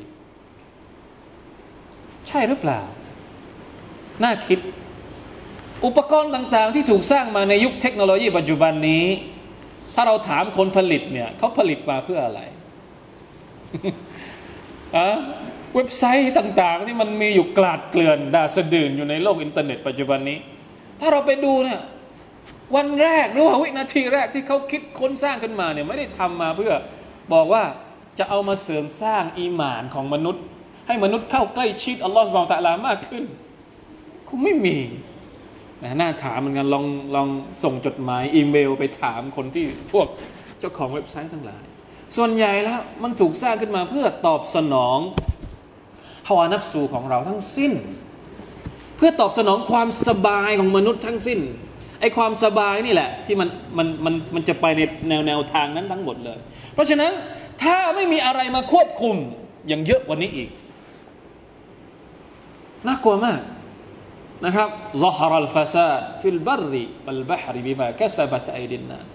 [2.28, 2.82] ใช่หรือเปล่า
[4.24, 4.60] น่าคิด
[5.86, 9.06] อุปกรณ์ต่าง ๆ ที่ถูกสร้างมาในยุคเทคโนโลยีปัจจุบันนี้
[9.96, 12.42] ถ้าเราถามคนผลิตเนี่ยเขาผลิตมาเพื่ออะไร
[14.98, 15.10] อะ
[15.76, 20.38] เว็บไซต์ต่าง ๆ ที่มันมีอยู่กลาดเกลื่อนด่าสะดื่นอยู่ในโลกอินเทอร์เน็ตปัจจุบันนี้
[21.00, 21.82] ถ้าเราไปดูเนี่ย
[22.76, 26.74] วันแรกหรือว่าวินาทีแรกที่เขาคิดค้นสร้างขึ้นมาเนี่ยไม่ได้ทำมาเพื่อ
[27.34, 27.64] บอกว่า
[28.20, 30.44] จะเอามาเสริมสร้างอีหมานของมนุษย์
[30.88, 33.24] ให้มนุษย์เข้าใกล้ชิดอัลลอฮฺสุบานตะลามากขึ้น
[34.28, 34.78] คงไม่มี
[35.84, 37.28] นะน่าถามเหมือนกันลองลอง
[37.64, 40.08] ส่งจดหมายอีเมลไปถามคนที่พวก
[40.60, 41.64] เจ้าของเว็บไซต์ทั้งหลาย
[42.18, 45.00] ส่วนใหญ่แล้วมันถูกสร้างขึ้นมาเพื่อตอบสนอง
[46.29, 47.73] ฮาวานัฟสูของเราทั้งสิ้น
[48.97, 51.41] เพื่อตอบสนองความสบายของมนุษย์ทั้งสิ้น
[52.01, 56.39] ไอความสบายนี่แหละ ที่มันมันมันมันจะไปในแนวแนวทางนั้นทั้งหมดเลย
[56.75, 57.13] เพราะฉะนั้น
[57.63, 59.17] ถ้าไม่มีอะไรมาควบคุม
[59.73, 60.51] ยังเยอะกว่านี้อีก
[62.87, 63.41] น่ากลัวมาก
[64.45, 64.69] นะครับ
[65.05, 66.73] ظهر الفساد في البر
[67.07, 69.11] والبحر بما كسبت أيدي الناس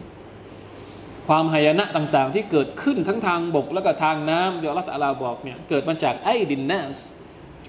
[1.29, 6.97] ความหายนะต่างๆ ที่เกิดขึ้นทั้งทางบกแล้วก็ทางน้ำเดี๋ยวอัลลอฮฺบอกเนี่ยเกิดมาจากไอ้ดินนัส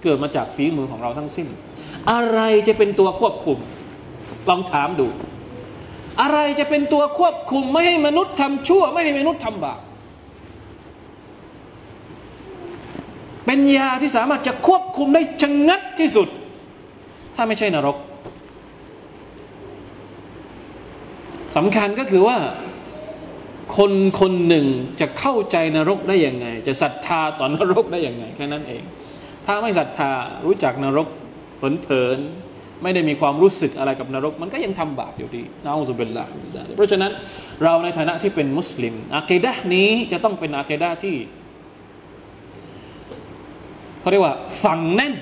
[0.03, 1.47] เกิดมาจากฝีมือของเราทั้งสิ้น
[2.11, 3.57] อะไรจะเป็นตัวควบคุม
[4.49, 5.07] ลองถามดู
[6.21, 9.79] อะไรจะเป็นตัวควบคุมไม่ให้มนุษย์ทำชั่ว ไม่ให้มนุษย์ทำบาป
[13.45, 16.27] เป็นยาที่สามารถจะควบคุมได้ชะงงัดที่สุด
[17.35, 17.97] ถ้าไม่ใช่นรก
[21.55, 22.37] สำคัญก็คือว่า
[23.77, 24.65] คนคนหนึ่ง
[24.99, 28.83] จะเข้าใจนรกได้ยังไง จะศรัทธาต่อนรกได้ยังไงแค่นั้นเอง
[29.45, 30.11] ถ้าไม่ศรัทธา
[30.45, 31.07] รู้จักนรก
[31.83, 32.19] เผิน
[32.83, 36.25] ไม่ได้มีความรู้สึกอะไรกับนรก มันก็ยังทำบาปอยู่ดีนะอุบิลละ
[36.75, 37.11] เพราะฉะนั้น
[37.63, 41.15] เราในฐานะที่เป็นมุสลิมอาเกดะนี้จะต้องเป็นอาเกดะที่
[43.99, 45.13] เขาเรียกว่าฝังแน่น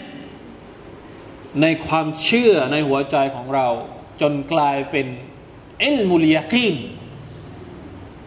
[1.62, 3.68] ในความเชื่อในหัวใจของเรา
[4.22, 5.08] จนกลายเป็น
[5.80, 6.76] เอลมุลยากีน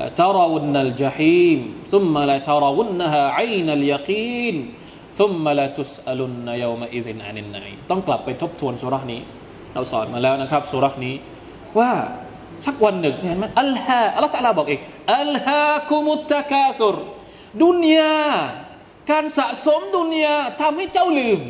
[0.00, 1.60] ละตารวุนัลจฮีม
[1.92, 4.56] ซุมมาละตารวุนฮาไอนัลยาคีน
[5.20, 7.58] ซุมมาละตุสอัลุนนยามอิซินอันินไน
[7.90, 9.20] ต้องกลับไปทบทวนสุรานี้
[9.74, 11.14] เราสอนมาแล้วนะครับสุรานี้
[11.78, 11.90] ว่า
[12.66, 14.80] สักวันหนึ่งเนี่ยมันอัลฮะอัลลอฮฺตะาบอกอีก
[15.18, 16.96] อัลฮะคุมุตตะกาสุร
[17.62, 18.24] ดุนยา
[19.10, 21.40] การสะสมดุนยาทำให้เจ้าลืม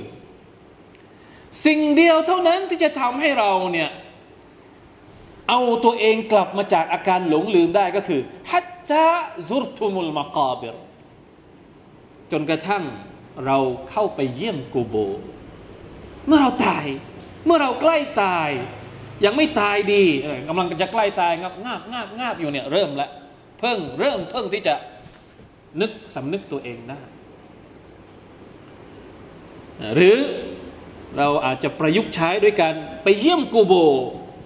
[1.66, 3.90] สิ่งเดียวเท่านั้นที่จะทำให้เราเนี่ย
[5.48, 9.06] เอาตัวเองกลับมาจากอาการหลงลืมได้ก็คือฮัจจา
[9.48, 10.76] ซุรทุมุลมากาบิร
[12.32, 12.84] จนกระทั่ง
[13.46, 13.58] เรา
[13.90, 14.96] เข้าไปเยี่ยมกูโบ
[16.26, 16.86] เมื่อเราตาย
[17.44, 18.50] เมื่อเราใกล้ตาย
[19.24, 20.04] ยังไม่ตายดี
[20.48, 23.10] กำลังจะใกล้ตายงับงาบงาบงาบอยู่เนี่ยเริ่มล้ว
[23.58, 24.74] เพิ่งเริ่มเพิ่งที่จะ
[25.80, 27.00] นึกสำนึกตัวเองได้
[29.94, 30.18] หรือ
[31.16, 33.74] เราอาจจะประยุกต์ใช้ด้วยการไปเยี่ยมกูโบ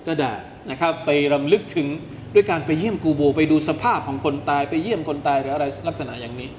[0.06, 0.34] ก็ได้
[0.70, 1.88] นะครับไปรำลึกถึง
[2.34, 6.50] ด้วยการไปเยี่ยมกูโบ ไปดูสภาพของคนตายไปเยี่ยมคนตายหรืออะไรลักษณะอย่างนี้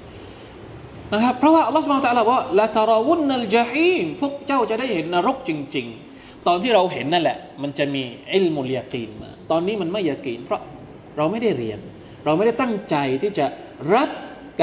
[1.12, 10.60] นะครับเพราะว่าอัลลอฮฺสุบานตะลาว่าละตาราวุนนัลจาฮีมพวกเจ้าจะได้เห็นนรกจริง ๆ ตอนที่เราเห็นนั่นแหละ มันจะมีอิลมุลยากีนมาตอนนี้มันไม่ยากีนเพราะ
[11.16, 11.78] เราไม่ได้เรียน
[12.24, 13.46] เราไม่ได้ตั้งใจที่จะ
[13.94, 14.10] รับ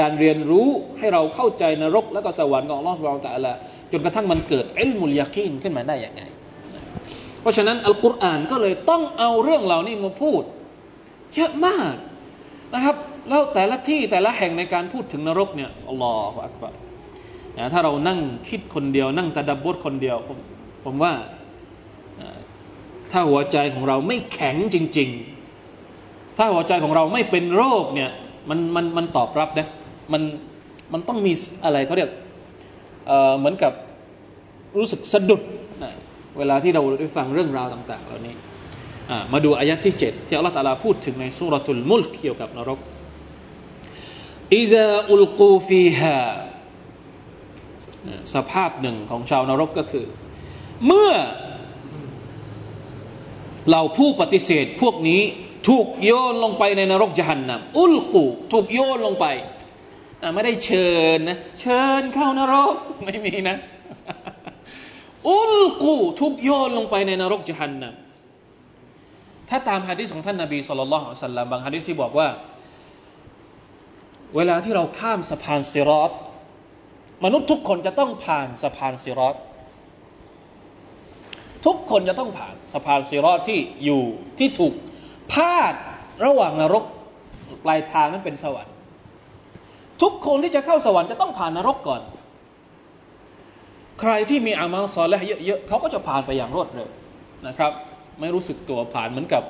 [0.04, 3.52] ารเรียนรู้ให้เราเข้าใจนรก แล้วก็สวรรค์ของอัลลอฮฺสุบานตะละ
[3.92, 6.22] จนกระทั่งมันเกิดอิลมุลยากีนขึ้นมาได้อย่างไง
[7.48, 10.42] ราะฉะนั้นอัลกุรอานก็เลยต้องเอาเรื่องเหล่านี้มาพูด
[11.34, 11.94] เยอะมาก
[12.74, 12.96] นะครับ
[13.28, 16.74] แล้วแต่ละที่แต่ละแห่งในการพูดถึงนรกเนี่ยอัลลอฮฺอักบาร
[17.72, 20.38] ถ้าเรานั่งคิดคนเดียว นั่งตะดับบทคนเดียวผม
[20.84, 21.12] ผมว่า
[23.12, 25.08] ถ้าหัวใจของเราไม่แข็งจริง
[25.72, 28.10] ๆ ถ้าหัวใจของเราไม่เป็นโรคเนี่ย
[28.48, 29.68] มันมันมันตอบรับนะ
[30.12, 30.22] มัน
[30.92, 31.32] มันต้องมี
[31.64, 32.10] อะไรเขาเรียก
[33.06, 33.72] เเหมือนกับ
[34.78, 35.42] รู้สึกสะดุด
[35.82, 35.92] นะ
[36.38, 38.34] เวลาที่เราได้ฟังเรื่องราวต่าง ๆ เหล่านี้
[39.32, 42.78] มาดูอายะที่ 7 ที่อัลลอฮฺตาลาพูดถึงในสุรทุลมุลเกี่ยวกับนรก
[44.56, 46.18] อิดะอุลกูฟีฮา
[48.34, 50.06] สภาพหนึ่งของชาวนรกก็คือ
[50.86, 51.12] เมื่อ
[53.70, 55.22] เราผู้ปฏิเสธพวกนี้
[55.68, 59.26] ถูกโยนลงไปในนรกจหันนำอุลกูถูกโยนลงไป
[60.34, 63.58] ไม่ได้เชิญนะ เชิญเข้านรกไม่มีนะ
[65.26, 72.28] อุลกูถูกโยนลงไปในนรกจหันนำถ้าตามฮะดิษของท่านนาบีสุลต่านสัลลัมบางฮะดิษที่บอกว่า
[74.36, 76.12] เวลาที่เราข้ามสะพานซิรอต
[77.24, 79.36] มนุษย์ทุกคนจะต้องผ่านสะพานซิรอต
[81.66, 84.02] ทุกคนจะต้องผ่านสะพานซีรอดที่อยู่
[84.38, 84.74] ที่ถูก
[85.32, 85.74] พาด
[86.24, 86.84] ระหว่างนรก
[87.64, 88.74] ปลายทางนั้นเป็นสวรรค์
[90.02, 92.02] ทุกคนที่จะเข้าสวรรค์จะต้องผ่านนรกก่อน
[94.00, 96.88] ใครที่มีอามัลซอลและเยอะๆเขาก็จะผ่านไปอย่างรวดเร็ว
[97.46, 97.72] นะครับ
[98.20, 99.42] ไม่รู้สึกตัวผ่านเหมือนกับ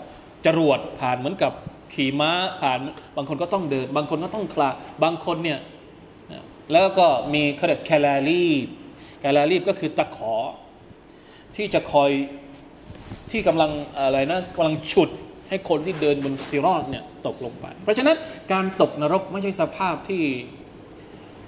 [0.47, 1.53] จรวดผ่านเหมือนกับ
[1.95, 2.31] ขี่ม้า
[2.61, 2.79] ผ่าน
[3.17, 4.69] บางคนก็ต้องเดิน บางคนก็ต้องคลา
[5.03, 5.61] บางคนเนี่ย
[6.73, 8.67] แล้วก็มีเขาเรียกแคลารีบ
[9.21, 10.35] แคลารีบก็คือตะขอ
[11.57, 12.11] ที่จะคอย
[13.31, 15.11] ที่กำลังอะไรนะกำลังฉุด
[15.49, 18.17] ให้คนที่เดินบนซีรอดเนี่ยตกลงไป เพราะฉะนั้น
[18.53, 20.23] การตกนรกไม่ใช่สภาพที่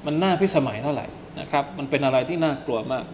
[0.07, 1.07] มันน่าพิสมัยเท่าไหร่
[1.38, 3.05] นะครับ มันเป็นอะไรที่น่ากลัวมาก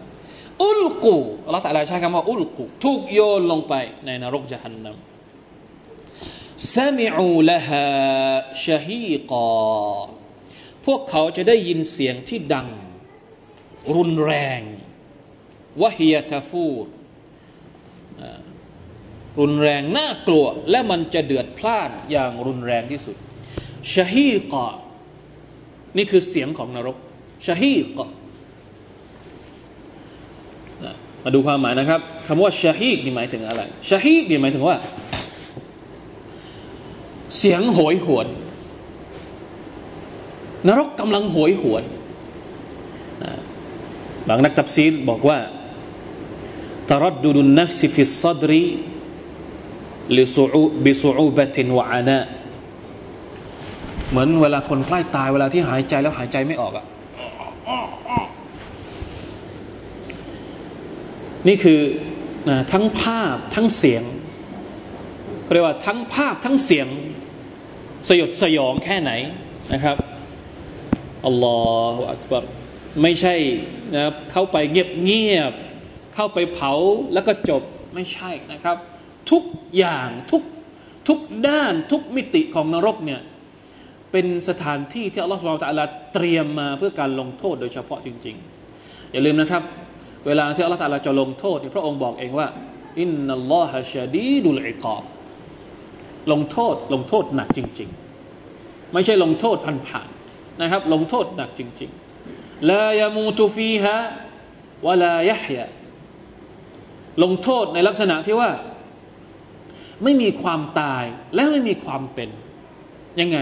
[0.63, 1.17] อุลกู
[1.49, 3.73] เราแต่ละใช้คำว่าอุลกูถูกโยนลงไป
[4.05, 7.83] ในนรกจะหันนำซามิอูละฮะ
[8.65, 9.49] ชะฮีกอ
[10.85, 12.67] พวกเขาจะได้ยินเสียงที่ดัง
[13.95, 14.61] รุนแรง
[15.81, 16.85] วะฮียทฟูร
[19.39, 23.15] รุนแรงน่ากลัว และมันจะเดือดพล่านอย่างรุนแรงที่สุด
[23.93, 24.67] ชะฮีกะ
[25.97, 26.97] นี่คือเสียงของนรก
[27.45, 27.99] ชะฮีก
[31.23, 34.77] มาดูความหมายนะครับคำว่าชะฮีกนี่หมายถึงอะไรشهيقนี่หมายถึงว่า
[37.37, 38.27] เสียงโหยหวน
[40.67, 41.83] นรกกำลังโหยหวน
[44.27, 45.37] บางนักตัฟซีรบอกว่า
[46.89, 52.17] تردد النفس في الصدر بصعوبة وعناء
[54.09, 56.85] เหมือนเวลาคนใกล้ตายเวลาที่หายใจแล้วหายใจไม่ออกอะ
[61.47, 61.81] นี่คือ
[62.71, 64.03] ทั้งภาพทั้งเสียง
[65.53, 66.87] เรียกว่าทั้งภาพทั้งเสียง
[68.07, 69.11] สยดสยองแค่ไหน
[69.73, 69.97] นะครับ
[71.25, 71.59] อัลลอ
[71.93, 72.43] ฮฺอักบาร
[73.01, 73.35] ไม่ใช่
[73.95, 75.53] นะเข้าไปเงียบเงียบ
[76.15, 76.73] เข้าไปเผา
[77.13, 77.63] แล้วก็จบ
[77.95, 78.77] ไม่ใช่นะครับ
[79.31, 79.43] ทุก
[79.77, 80.43] อย่างทุก
[81.07, 83.21] ทุกด้านทุกมิติของนรกเนี่ย
[84.17, 88.35] เป็นสถานที่ที่อัลลอฮฺสุบไบร์ตะลาเตรียมมาเพื่อการลงโทษโดยเฉพาะจริง
[88.73, 89.63] ๆ อย่าลืมนะครับ
[90.27, 92.47] เวลาที่อัลลอฮฺตะลาจะลงโทษพระองค์บอกเองว่า
[92.99, 95.03] อินนัลลอฮะชาดีดุลอิกอบ
[96.31, 97.89] ลงโทษลงโทษหนักจริง
[98.41, 103.95] ๆ ไม่ใช่ลงโทษผ่านๆนะครับ ลงโทษหนักจริงๆลายามูตุฟีฮะ
[104.85, 105.69] วะลายะฮยะ
[107.23, 108.51] ลงโทษในลักษณะที่ว่า
[110.03, 111.03] ไม่มีความตาย
[111.35, 112.29] และไม่มีความเป็น
[113.21, 113.39] ยังไง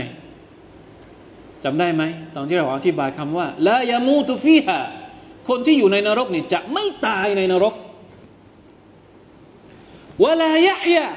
[1.66, 2.04] จำได้ไหม
[2.36, 4.80] ตอนที่เราอธิบายคำว่าละยามูตุฟีฮะ
[5.50, 7.74] คนที่อยู่ในนรกนี่จะไม่ตายในนรก
[10.24, 11.08] วลายะยะ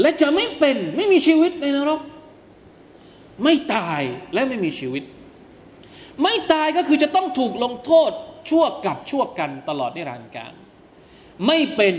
[0.00, 2.00] และจะไม่เป็นไม่มีชีวิตในนรก
[3.44, 4.02] ไม่ตาย
[4.34, 5.02] และไม่มีชีวิต
[6.22, 8.10] ไม่ตายก็คือจะต้องถูกลงโทษ
[8.48, 10.52] ชั่วกับชั่วกันตลอดนิรันดร์การ
[11.46, 11.94] ไม่เป็น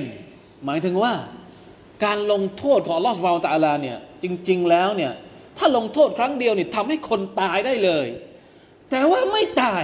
[0.66, 1.14] หมายถึงว่า
[2.04, 5.12] การลงโทษของลอสวาลตาลาเนี่ยจริง ๆ แล้วเนี่ย
[5.58, 8.08] ถ้าลงโทษครั้งเดียวเนี่ยทำให้คนตายได้เลย
[8.90, 9.84] แต่ว่าไม่ตาย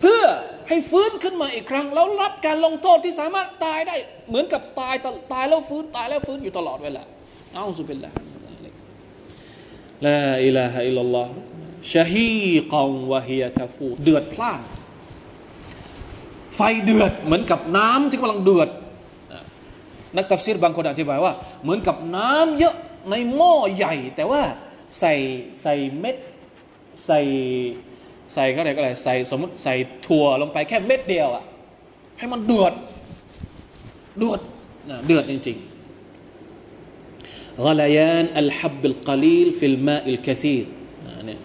[0.00, 0.22] เพื่อ
[0.68, 3.96] ให้ฟื้นขึ้นมาอีกครั้ง แล้วรับการลงโทษที่สามารถตายได้
[4.28, 4.94] เหมือนกับตาย
[5.32, 7.02] ตายแล้วฟื้นตายแล้วฟื้นอยู่ตลอดเวลา
[7.52, 8.10] เอาสุบิลละ
[10.06, 11.32] ลาอิลาฮะอิลลัลลอฮ์
[11.92, 12.30] ชะฮี
[12.74, 14.60] กองวะฮียะตาฟูเดือดพล่าน
[16.56, 18.68] ไฟเดือดเหมือนกับน้ำที่กำลังเดือด
[20.16, 22.76] นักตัฟซีรบางคนอธิบายว่า เหมือนกับน้ำเยอะ
[23.09, 24.41] ในหม้อใหญ่ แต่ว่า
[24.99, 25.13] ใส่
[25.61, 26.17] ใส่เม็ด
[27.05, 27.21] ใส่
[28.33, 29.75] ใส่ก็อะไรก็อะไรใส่สมมติใส่
[30.07, 31.43] ถั่วลงไปแค่เม็ดเดียวอะ
[32.17, 32.73] ให้มันเดือด
[34.17, 34.39] เดือด
[35.05, 35.67] เดือดจริงๆ
[37.65, 40.65] غليان الحب القليل في الماء الكثير
[41.25, 41.39] เนี่ย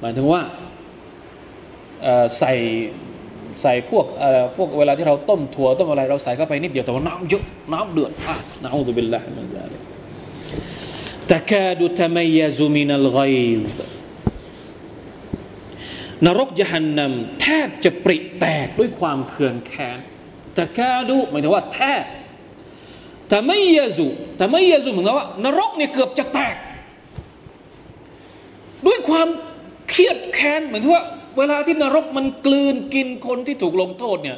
[0.00, 0.40] หมายถึงว่า
[2.38, 2.52] ใส่
[3.62, 9.80] ใส่พวกเอ่อพวกเวลาที่เราต้มถั่วต้มอะไรเราใส่เข้าไปนิดเดียวแต่ว่าน้ำเยอะน้ำเดือดอ่ะนะอูซุบิลลาฮิมินซาลิก
[11.31, 13.19] ตะกาดุตะมัยซุมินัลไก
[13.75, 13.77] ซ
[16.25, 19.99] นรกยหันนำแทบจะปริแตกด้วยความเคืองแค้น
[20.57, 22.03] ตะกาดุหมายถึงว่าแทบ
[23.29, 24.07] แต่ไม่ยซุ
[24.37, 26.55] แต่ไม่ยซุเหมือนกับว่านรกเนี่ยเกือบจะแตก
[28.87, 29.27] ด้วยความ
[29.89, 31.03] เครียดแค้นเหมือนที่ว่า
[31.37, 34.37] เวลาที่นรกมันกลืนกินคนที่ถูกลงโทษเนี่ย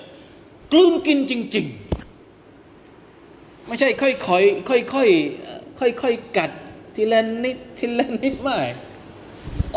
[0.72, 1.66] กลืนกินจริง
[2.88, 6.52] ๆ ไม่ใช่ค่อยๆค่อยๆค่อยๆกัด
[6.96, 8.60] ทีละนิดทีละนิดไม่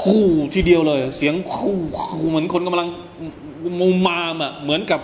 [0.02, 2.88] คู่ทีเดียวเลย เสียงคู่คู่เหมือนคนกำลัง
[3.80, 5.00] มูมามอะเหมือนกับ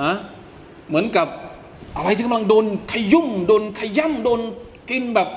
[0.00, 0.12] อะ
[0.88, 1.28] เหมือนกับ
[1.96, 4.40] อะไรที่กำลังโดนขยุ่มโดนขย่ำโดน
[4.90, 5.28] กินแบบ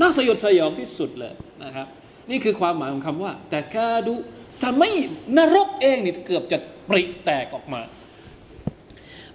[0.00, 1.86] น่าสยดสยองที่สุดเลยนะครับ
[2.30, 4.14] นี่คือความหมายของคำว่า แต่กาดู
[4.62, 4.90] ทำให้
[5.36, 6.58] นรกเองนี่เกือบจะ
[6.88, 7.80] ปริแตกออกมา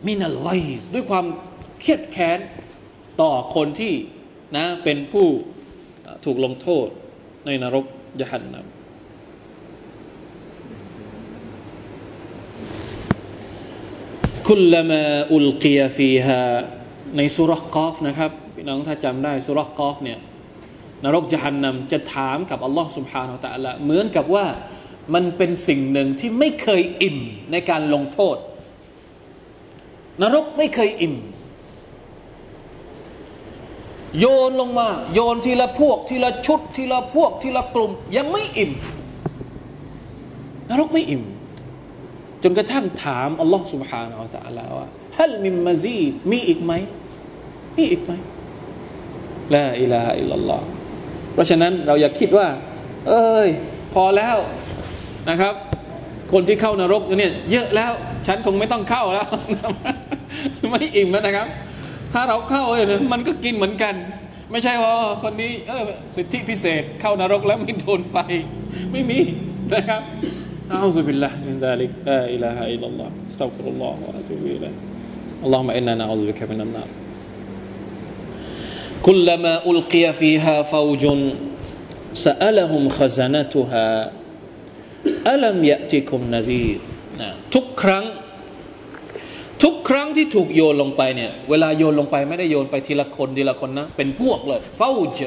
[0.05, 0.49] มินาไล
[0.93, 1.25] ด้วยความ
[1.81, 2.39] เครียดแค้น
[3.21, 3.93] ต่อคนที่
[4.57, 5.27] นะเป็นผู้
[6.25, 6.87] ถูกลงโทษ
[7.45, 7.85] ในนรก
[8.21, 8.65] ยะหันนัม
[14.47, 16.41] คุลมาอุลกียฟีฮา
[17.17, 20.19] ในสุรกอฟนะครับพี่น้องถ้าจำได้สุรกอฟเนี่ย
[21.03, 24.45] นรกจะหันนำจะถามกับอัลลอฮ์สุบฮานาตะละเหมือนกับว่า
[25.13, 27.19] มันเป็นสิ่งหนึ่งที่ไม่เคยอิ่ม
[27.51, 28.37] ในการลงโทษ
[30.21, 31.15] นรกไม่เคยอิ่ม
[34.20, 38.70] โยนลงมา โยนทีละพวก ทีละชุด ทีละพวก ทีละกลุ่ม ยังไม่อิ่ม
[40.68, 41.22] นรกไม่อิ่ม
[42.42, 44.86] จนกระทั่งถามอัลลอฮ์ سبحانه และ تعالى ว่า
[45.18, 46.00] ฮัลมิมมาซี
[46.30, 46.72] มีอีกไหม
[47.76, 48.12] มีอีกไหม
[49.54, 50.66] ลาอิลาฮะอิลลัลลอฮ์
[51.32, 52.46] เพราะฉะนั้นเราอย่าคิดว่า
[53.08, 53.48] เอ้ย
[53.94, 54.36] พอแล้ว
[55.30, 55.54] นะครับ
[56.32, 57.92] คนที่เข้านรกเนี่ยเยอะแล้ว
[58.26, 59.28] ฉันคงไม่ต้องเข้าแล้ว
[60.70, 61.46] ไม่อิ่มแล้วนะครับ
[62.16, 63.94] ถ้าเราเข้าเนี่ยมันก็กินเหมือนกัน
[64.50, 64.92] ไม่ใช่ว่า
[65.22, 65.82] คนนี้เออ
[66.16, 68.16] สิทธิพิเศษ เข้านรกแล้วไม่โดนไฟ
[68.92, 69.18] ไม่มี
[69.74, 70.02] นะครับ
[70.72, 74.72] อาอุบิลละมินดาลิกลาอิลาฮะอิลลัลลอฮ์สตัฆฟิรุลลอฮ์วะอะตูบิอิลัย
[75.46, 76.88] اللهم إنا نعوذ بك من النار
[79.06, 81.04] كلما ألقي فيها فوج
[82.14, 83.88] سألهم خزنتها
[85.34, 86.78] ألم يأتكم نذير
[87.54, 88.04] ทุกครั้ง
[89.63, 95.19] ทุกครั้งที่ถูกโยนลงไปเนี่ย เวลาโยนลงไปไม่ได้โยนไปทีละคนทีละคนนะ เป็นพวกเลยเฝ้าจ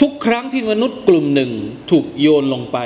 [0.00, 1.50] ทุกครั้งที่มนุษย์กลุ่มหนึ่ง
[1.90, 2.78] ถูกโยนลงไป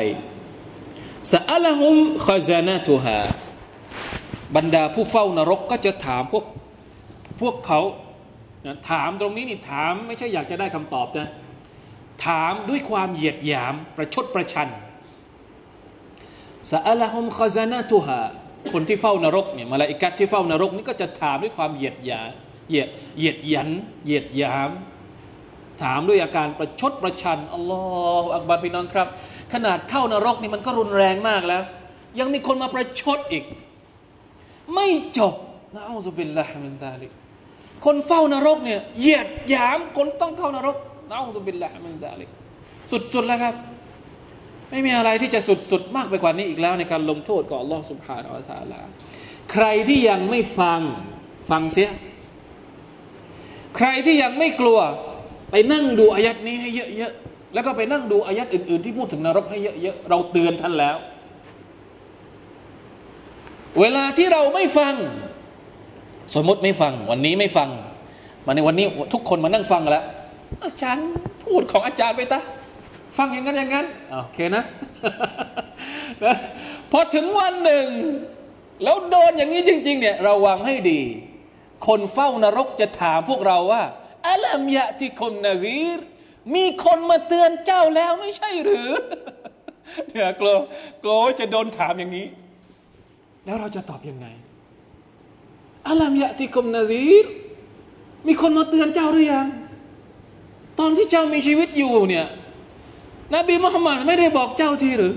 [1.32, 3.18] สอัลฮุมขจานาตุฮา
[4.56, 6.44] บรรดาผู้เฝ้านรกก็จะถามพวก
[7.40, 7.80] พวกเขา
[8.90, 11.28] ถามตรงนี้นี่ถามไม่ใช่อยากจะได้คำตอบนะ
[12.26, 14.68] ถามด้วยความเหยียดหยามประชดประชัน
[16.72, 18.20] สอัลฮุมขจานาตุฮา
[18.72, 22.22] คนที่เฝ้านรกเนี่ยมาลาอิกัดที่เฝ้านรกนี่ก็จะถามด้วยความเหยียดหยา
[22.68, 22.88] เหยียด
[23.18, 23.70] เหยียดยัน
[24.04, 24.70] เหยียดยาม
[25.82, 29.08] ถามด้วยอาการประชดประชันالله أكبرพี่น้องครับ
[29.52, 31.62] ขนาดเข้านรกนี่มันก็รุนแรงมากแล้ว
[32.18, 33.44] ยังมีคนมาประชดอีก
[34.74, 34.88] ไม่
[35.18, 35.34] จบ
[35.74, 37.10] نعوذ بالله من ذلك
[37.84, 40.76] คนเฝ้านรกเนี่ยเหยียดยามคนต้องเข้านรก
[41.10, 42.28] نعوذ بالله من ذلك
[43.12, 43.54] สุดๆแล้วครับ
[44.70, 45.40] ไม่มีอะไรที่จะ
[45.70, 48.84] สุดๆมากไปกว่านี้อีกแล้วในการลงโทษของอัลลอฮฺسبحانه وتعالى
[49.52, 50.80] ใครที่ยังไม่ฟัง
[51.50, 51.90] ฟังเสีย
[53.76, 54.78] ใครที่ยังไม่กลัว
[55.50, 60.96] ไปนั่งดูอายัดนี้ให้เยอะๆแล้วก็ไปนั่งดูอายัดอื่นๆ ที่พูดถึงนรกให้เยอะๆเราเตือนท่านแล้ว
[63.80, 64.94] เวลาที่เราไม่ฟัง
[66.34, 67.68] สมมติไม่ฟัง วันนี้ไม่ฟัง
[68.46, 70.04] มาในวันนี้ทุกคนมานั่งฟังแล้ว
[70.64, 71.06] อาจารย์
[71.44, 72.40] พูดของอาจารย์ไปตา
[73.18, 74.64] ฟังอย่างนั้นอย่างนั้นโอเคนะ
[76.90, 77.86] พอถึงวันหนึ่ง
[78.82, 81.00] แล้วโดนอย่างนี้จริง ๆ เนี่ยระวังให้ดี
[81.86, 83.82] คนเฝ้านรกจะถามพวกเราว่า
[84.26, 85.98] อัลลัมยะที่คนนาซีร
[86.54, 88.90] มีคนมาเตือนเจ้าแล้วไม่ใช่หรือ
[90.08, 90.56] เนี่ยกลัว
[91.02, 92.26] กลัวจะโดนถามอย่างนี้
[93.44, 94.26] แล้วเราจะตอบยังไง
[95.86, 97.24] อัลลอฮฺยะติกมนาซีร
[98.26, 99.46] มีคนมาเตือนเจ้าหรือยัง
[100.78, 102.26] ตอนที่เจ้ามีชีวิตอยู่เนี่ย
[103.34, 105.14] นบีมุฮัมมัดไม่ได้บอกเจ้าทีหรือ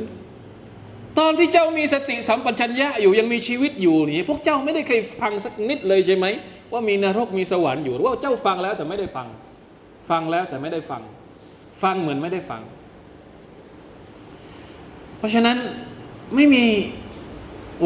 [1.19, 6.25] ตอนที่เจ้ามีสติสัมปชัญญะอยู่ยังมีชีวิตอยู่นี่พวกเจ้าไม่ได้เคยฟังสักนิดเลยใช่ไหม
[6.71, 9.27] ว่ามีนรกมีสวรรค์อยู่หรือว่าเจ้าฟังแล้วแต่ไม่ได้ฟัง
[10.09, 11.01] ฟังแล้วแต่ไม่ได้ฟัง
[11.83, 12.61] ฟังเหมือนไม่ได้ฟัง
[15.17, 15.57] เพราะฉะนั้น
[16.35, 16.65] ไม่มี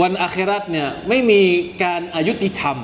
[0.01, 1.41] วันอาคราตเนี่ยไม่มี
[1.84, 2.78] การอายุติธรรม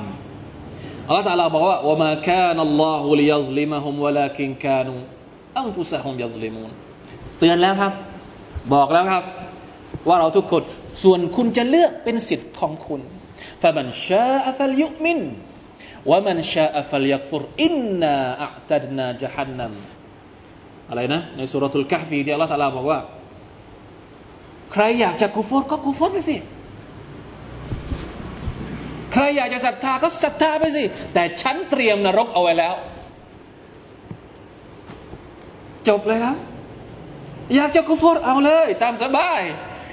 [1.06, 3.10] อัลลอฮฺตาลาบอกว่าว่ามาคานัลลอฮุ
[7.38, 7.92] เตือนแล้วครับ
[8.74, 9.24] บอกแล้วครับ
[10.08, 10.62] ว่าเราทุกคน
[11.02, 13.00] ส่วนคุณจะเลือกเป็นสิทธิ์ของคุณ
[13.62, 15.18] ฟะมันชาอัฟลยุมิน
[16.10, 18.14] วะมันชาอัฟลยักฟุรอินนา
[18.44, 19.72] อัตัดนาจฮันนัม
[20.90, 22.98] อะไรนะ ในสุรทูลกะฟีที่อัลลอฮฺตาลาบอกว่า
[24.72, 26.36] ใครอยากจะกูฟรก็กูฟรไปสิ
[29.12, 32.74] ใครอยากจะศรัทธาก็ศรัทธาไปสิ แต่ฉันเตรียมนรกเอาไว้แล้ว
[35.88, 36.36] จบเลยครับ
[37.56, 39.40] อยากจะกูฟรเอาเลย ตามสบาย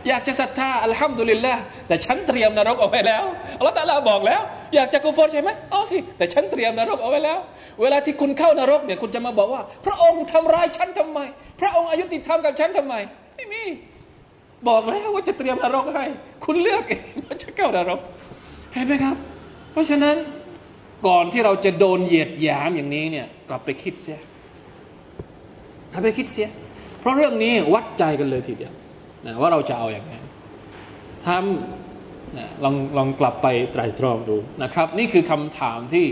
[0.08, 1.54] อยากจะศรัทธาอัลฮัมดุลิลละ
[1.88, 3.26] แต่ฉันเตรียมนรกเอาไว้แล้ว
[3.58, 4.42] อัลลอฮฺตะลาบอกแล้ว
[4.76, 7.40] อยากจะกุฟรใช่ไหมเอาสิ แต่ฉันเตรียมนรกเอาไว้แล้ว
[7.82, 11.20] เวลาที่คุณเข้านรกเนี่ยคุณจะมาบอกว่า พระองค์ทำร้ายฉันทำไม
[11.62, 12.96] พระองค์อายุติธรรมกับฉันทำไม
[13.36, 13.64] ไม่มี
[14.68, 16.06] บอกแล้วว่าจะเตรียมนรกให้
[16.46, 18.00] คุณเลือกเองว่าจะเข้านรก
[18.74, 19.16] เห็นไหมครับ
[19.72, 20.16] เพราะฉะนั้น
[21.08, 24.20] ก่อนที่เราจะโดนเหยียดหยามอย่างนี้เนี่ยกลับไปคิดเสีย
[25.92, 26.48] กลับไปคิดเสีย
[27.00, 28.74] เพราะเรื่องนี้วัดใจกันเลยทีเดียว
[29.26, 30.14] นะว่าเราจะเอาอย่างไร
[31.26, 36.06] ทำนะลองลองกลับไปไตรตรองดูนะครับ นี่คือคำถามที่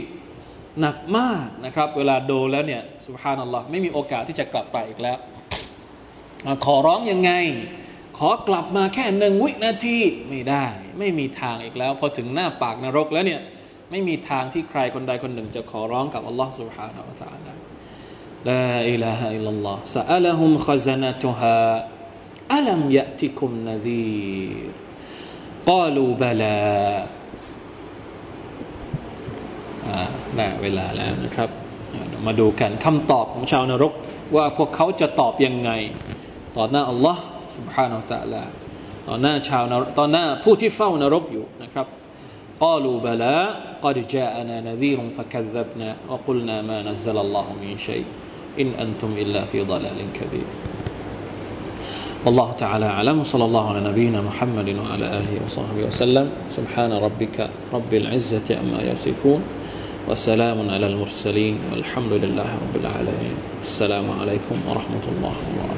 [0.81, 5.17] หนักมากนะครับ เวลาโดแล้วเนี่ยสุภานัลลอฮ์ไม่มีโอกาสที่จะกลับไปอีกแล้ว
[6.65, 7.31] ขอร้องยังไง
[8.19, 9.97] ขอกลับมาแค่หนึ่งวินาที
[10.29, 10.65] ไม่ได้
[10.99, 13.41] ไม่มีทางอีกแล้ว พอถึงหน้าปากนรกแล้วเนี่ย
[13.91, 17.07] ไม่มีทางที่ใครคนใดคนหนึ่งจะขอร้องกับอัลลอฮ์สุบฮานาอัล
[17.47, 17.59] ลอฮ์
[18.46, 21.58] ะ تعالى لا إله إلا الله سألهم خزنتها
[22.52, 24.70] ألم يأتكم نذير
[25.66, 26.60] قالوا بلى
[30.36, 31.48] ได้เวลาแล้วนะครับ
[32.26, 33.92] มาดูกันคำตอบของชาวนรก
[34.36, 35.70] ว่าพวกเขาจะตอบยังไง
[36.56, 37.22] ต่อหน้าอัลลอฮ์
[37.56, 38.42] سبحانه และ تعالى
[39.08, 41.86] ต่อหน้าชาวนรกต่อหน้าผู้ที่เฝ้านรกอยู่นะครับ
[42.62, 43.36] قالوا بلى
[43.82, 48.06] قد جاءنا نذير فكذبنا وقلنا ما نزل الله من شيء
[48.59, 50.47] إن أنتم إلا في ضلال كبير.
[52.25, 53.23] والله تعالى أعلم.
[53.23, 56.29] صلى الله على نبينا محمد وعلى آله وصحبه وسلم.
[56.51, 59.41] سبحان ربك رب العزة أما يصفون
[60.09, 63.35] وسلام على المرسلين والحمد لله رب العالمين.
[63.63, 65.76] السلام عليكم ورحمة الله وبركاته.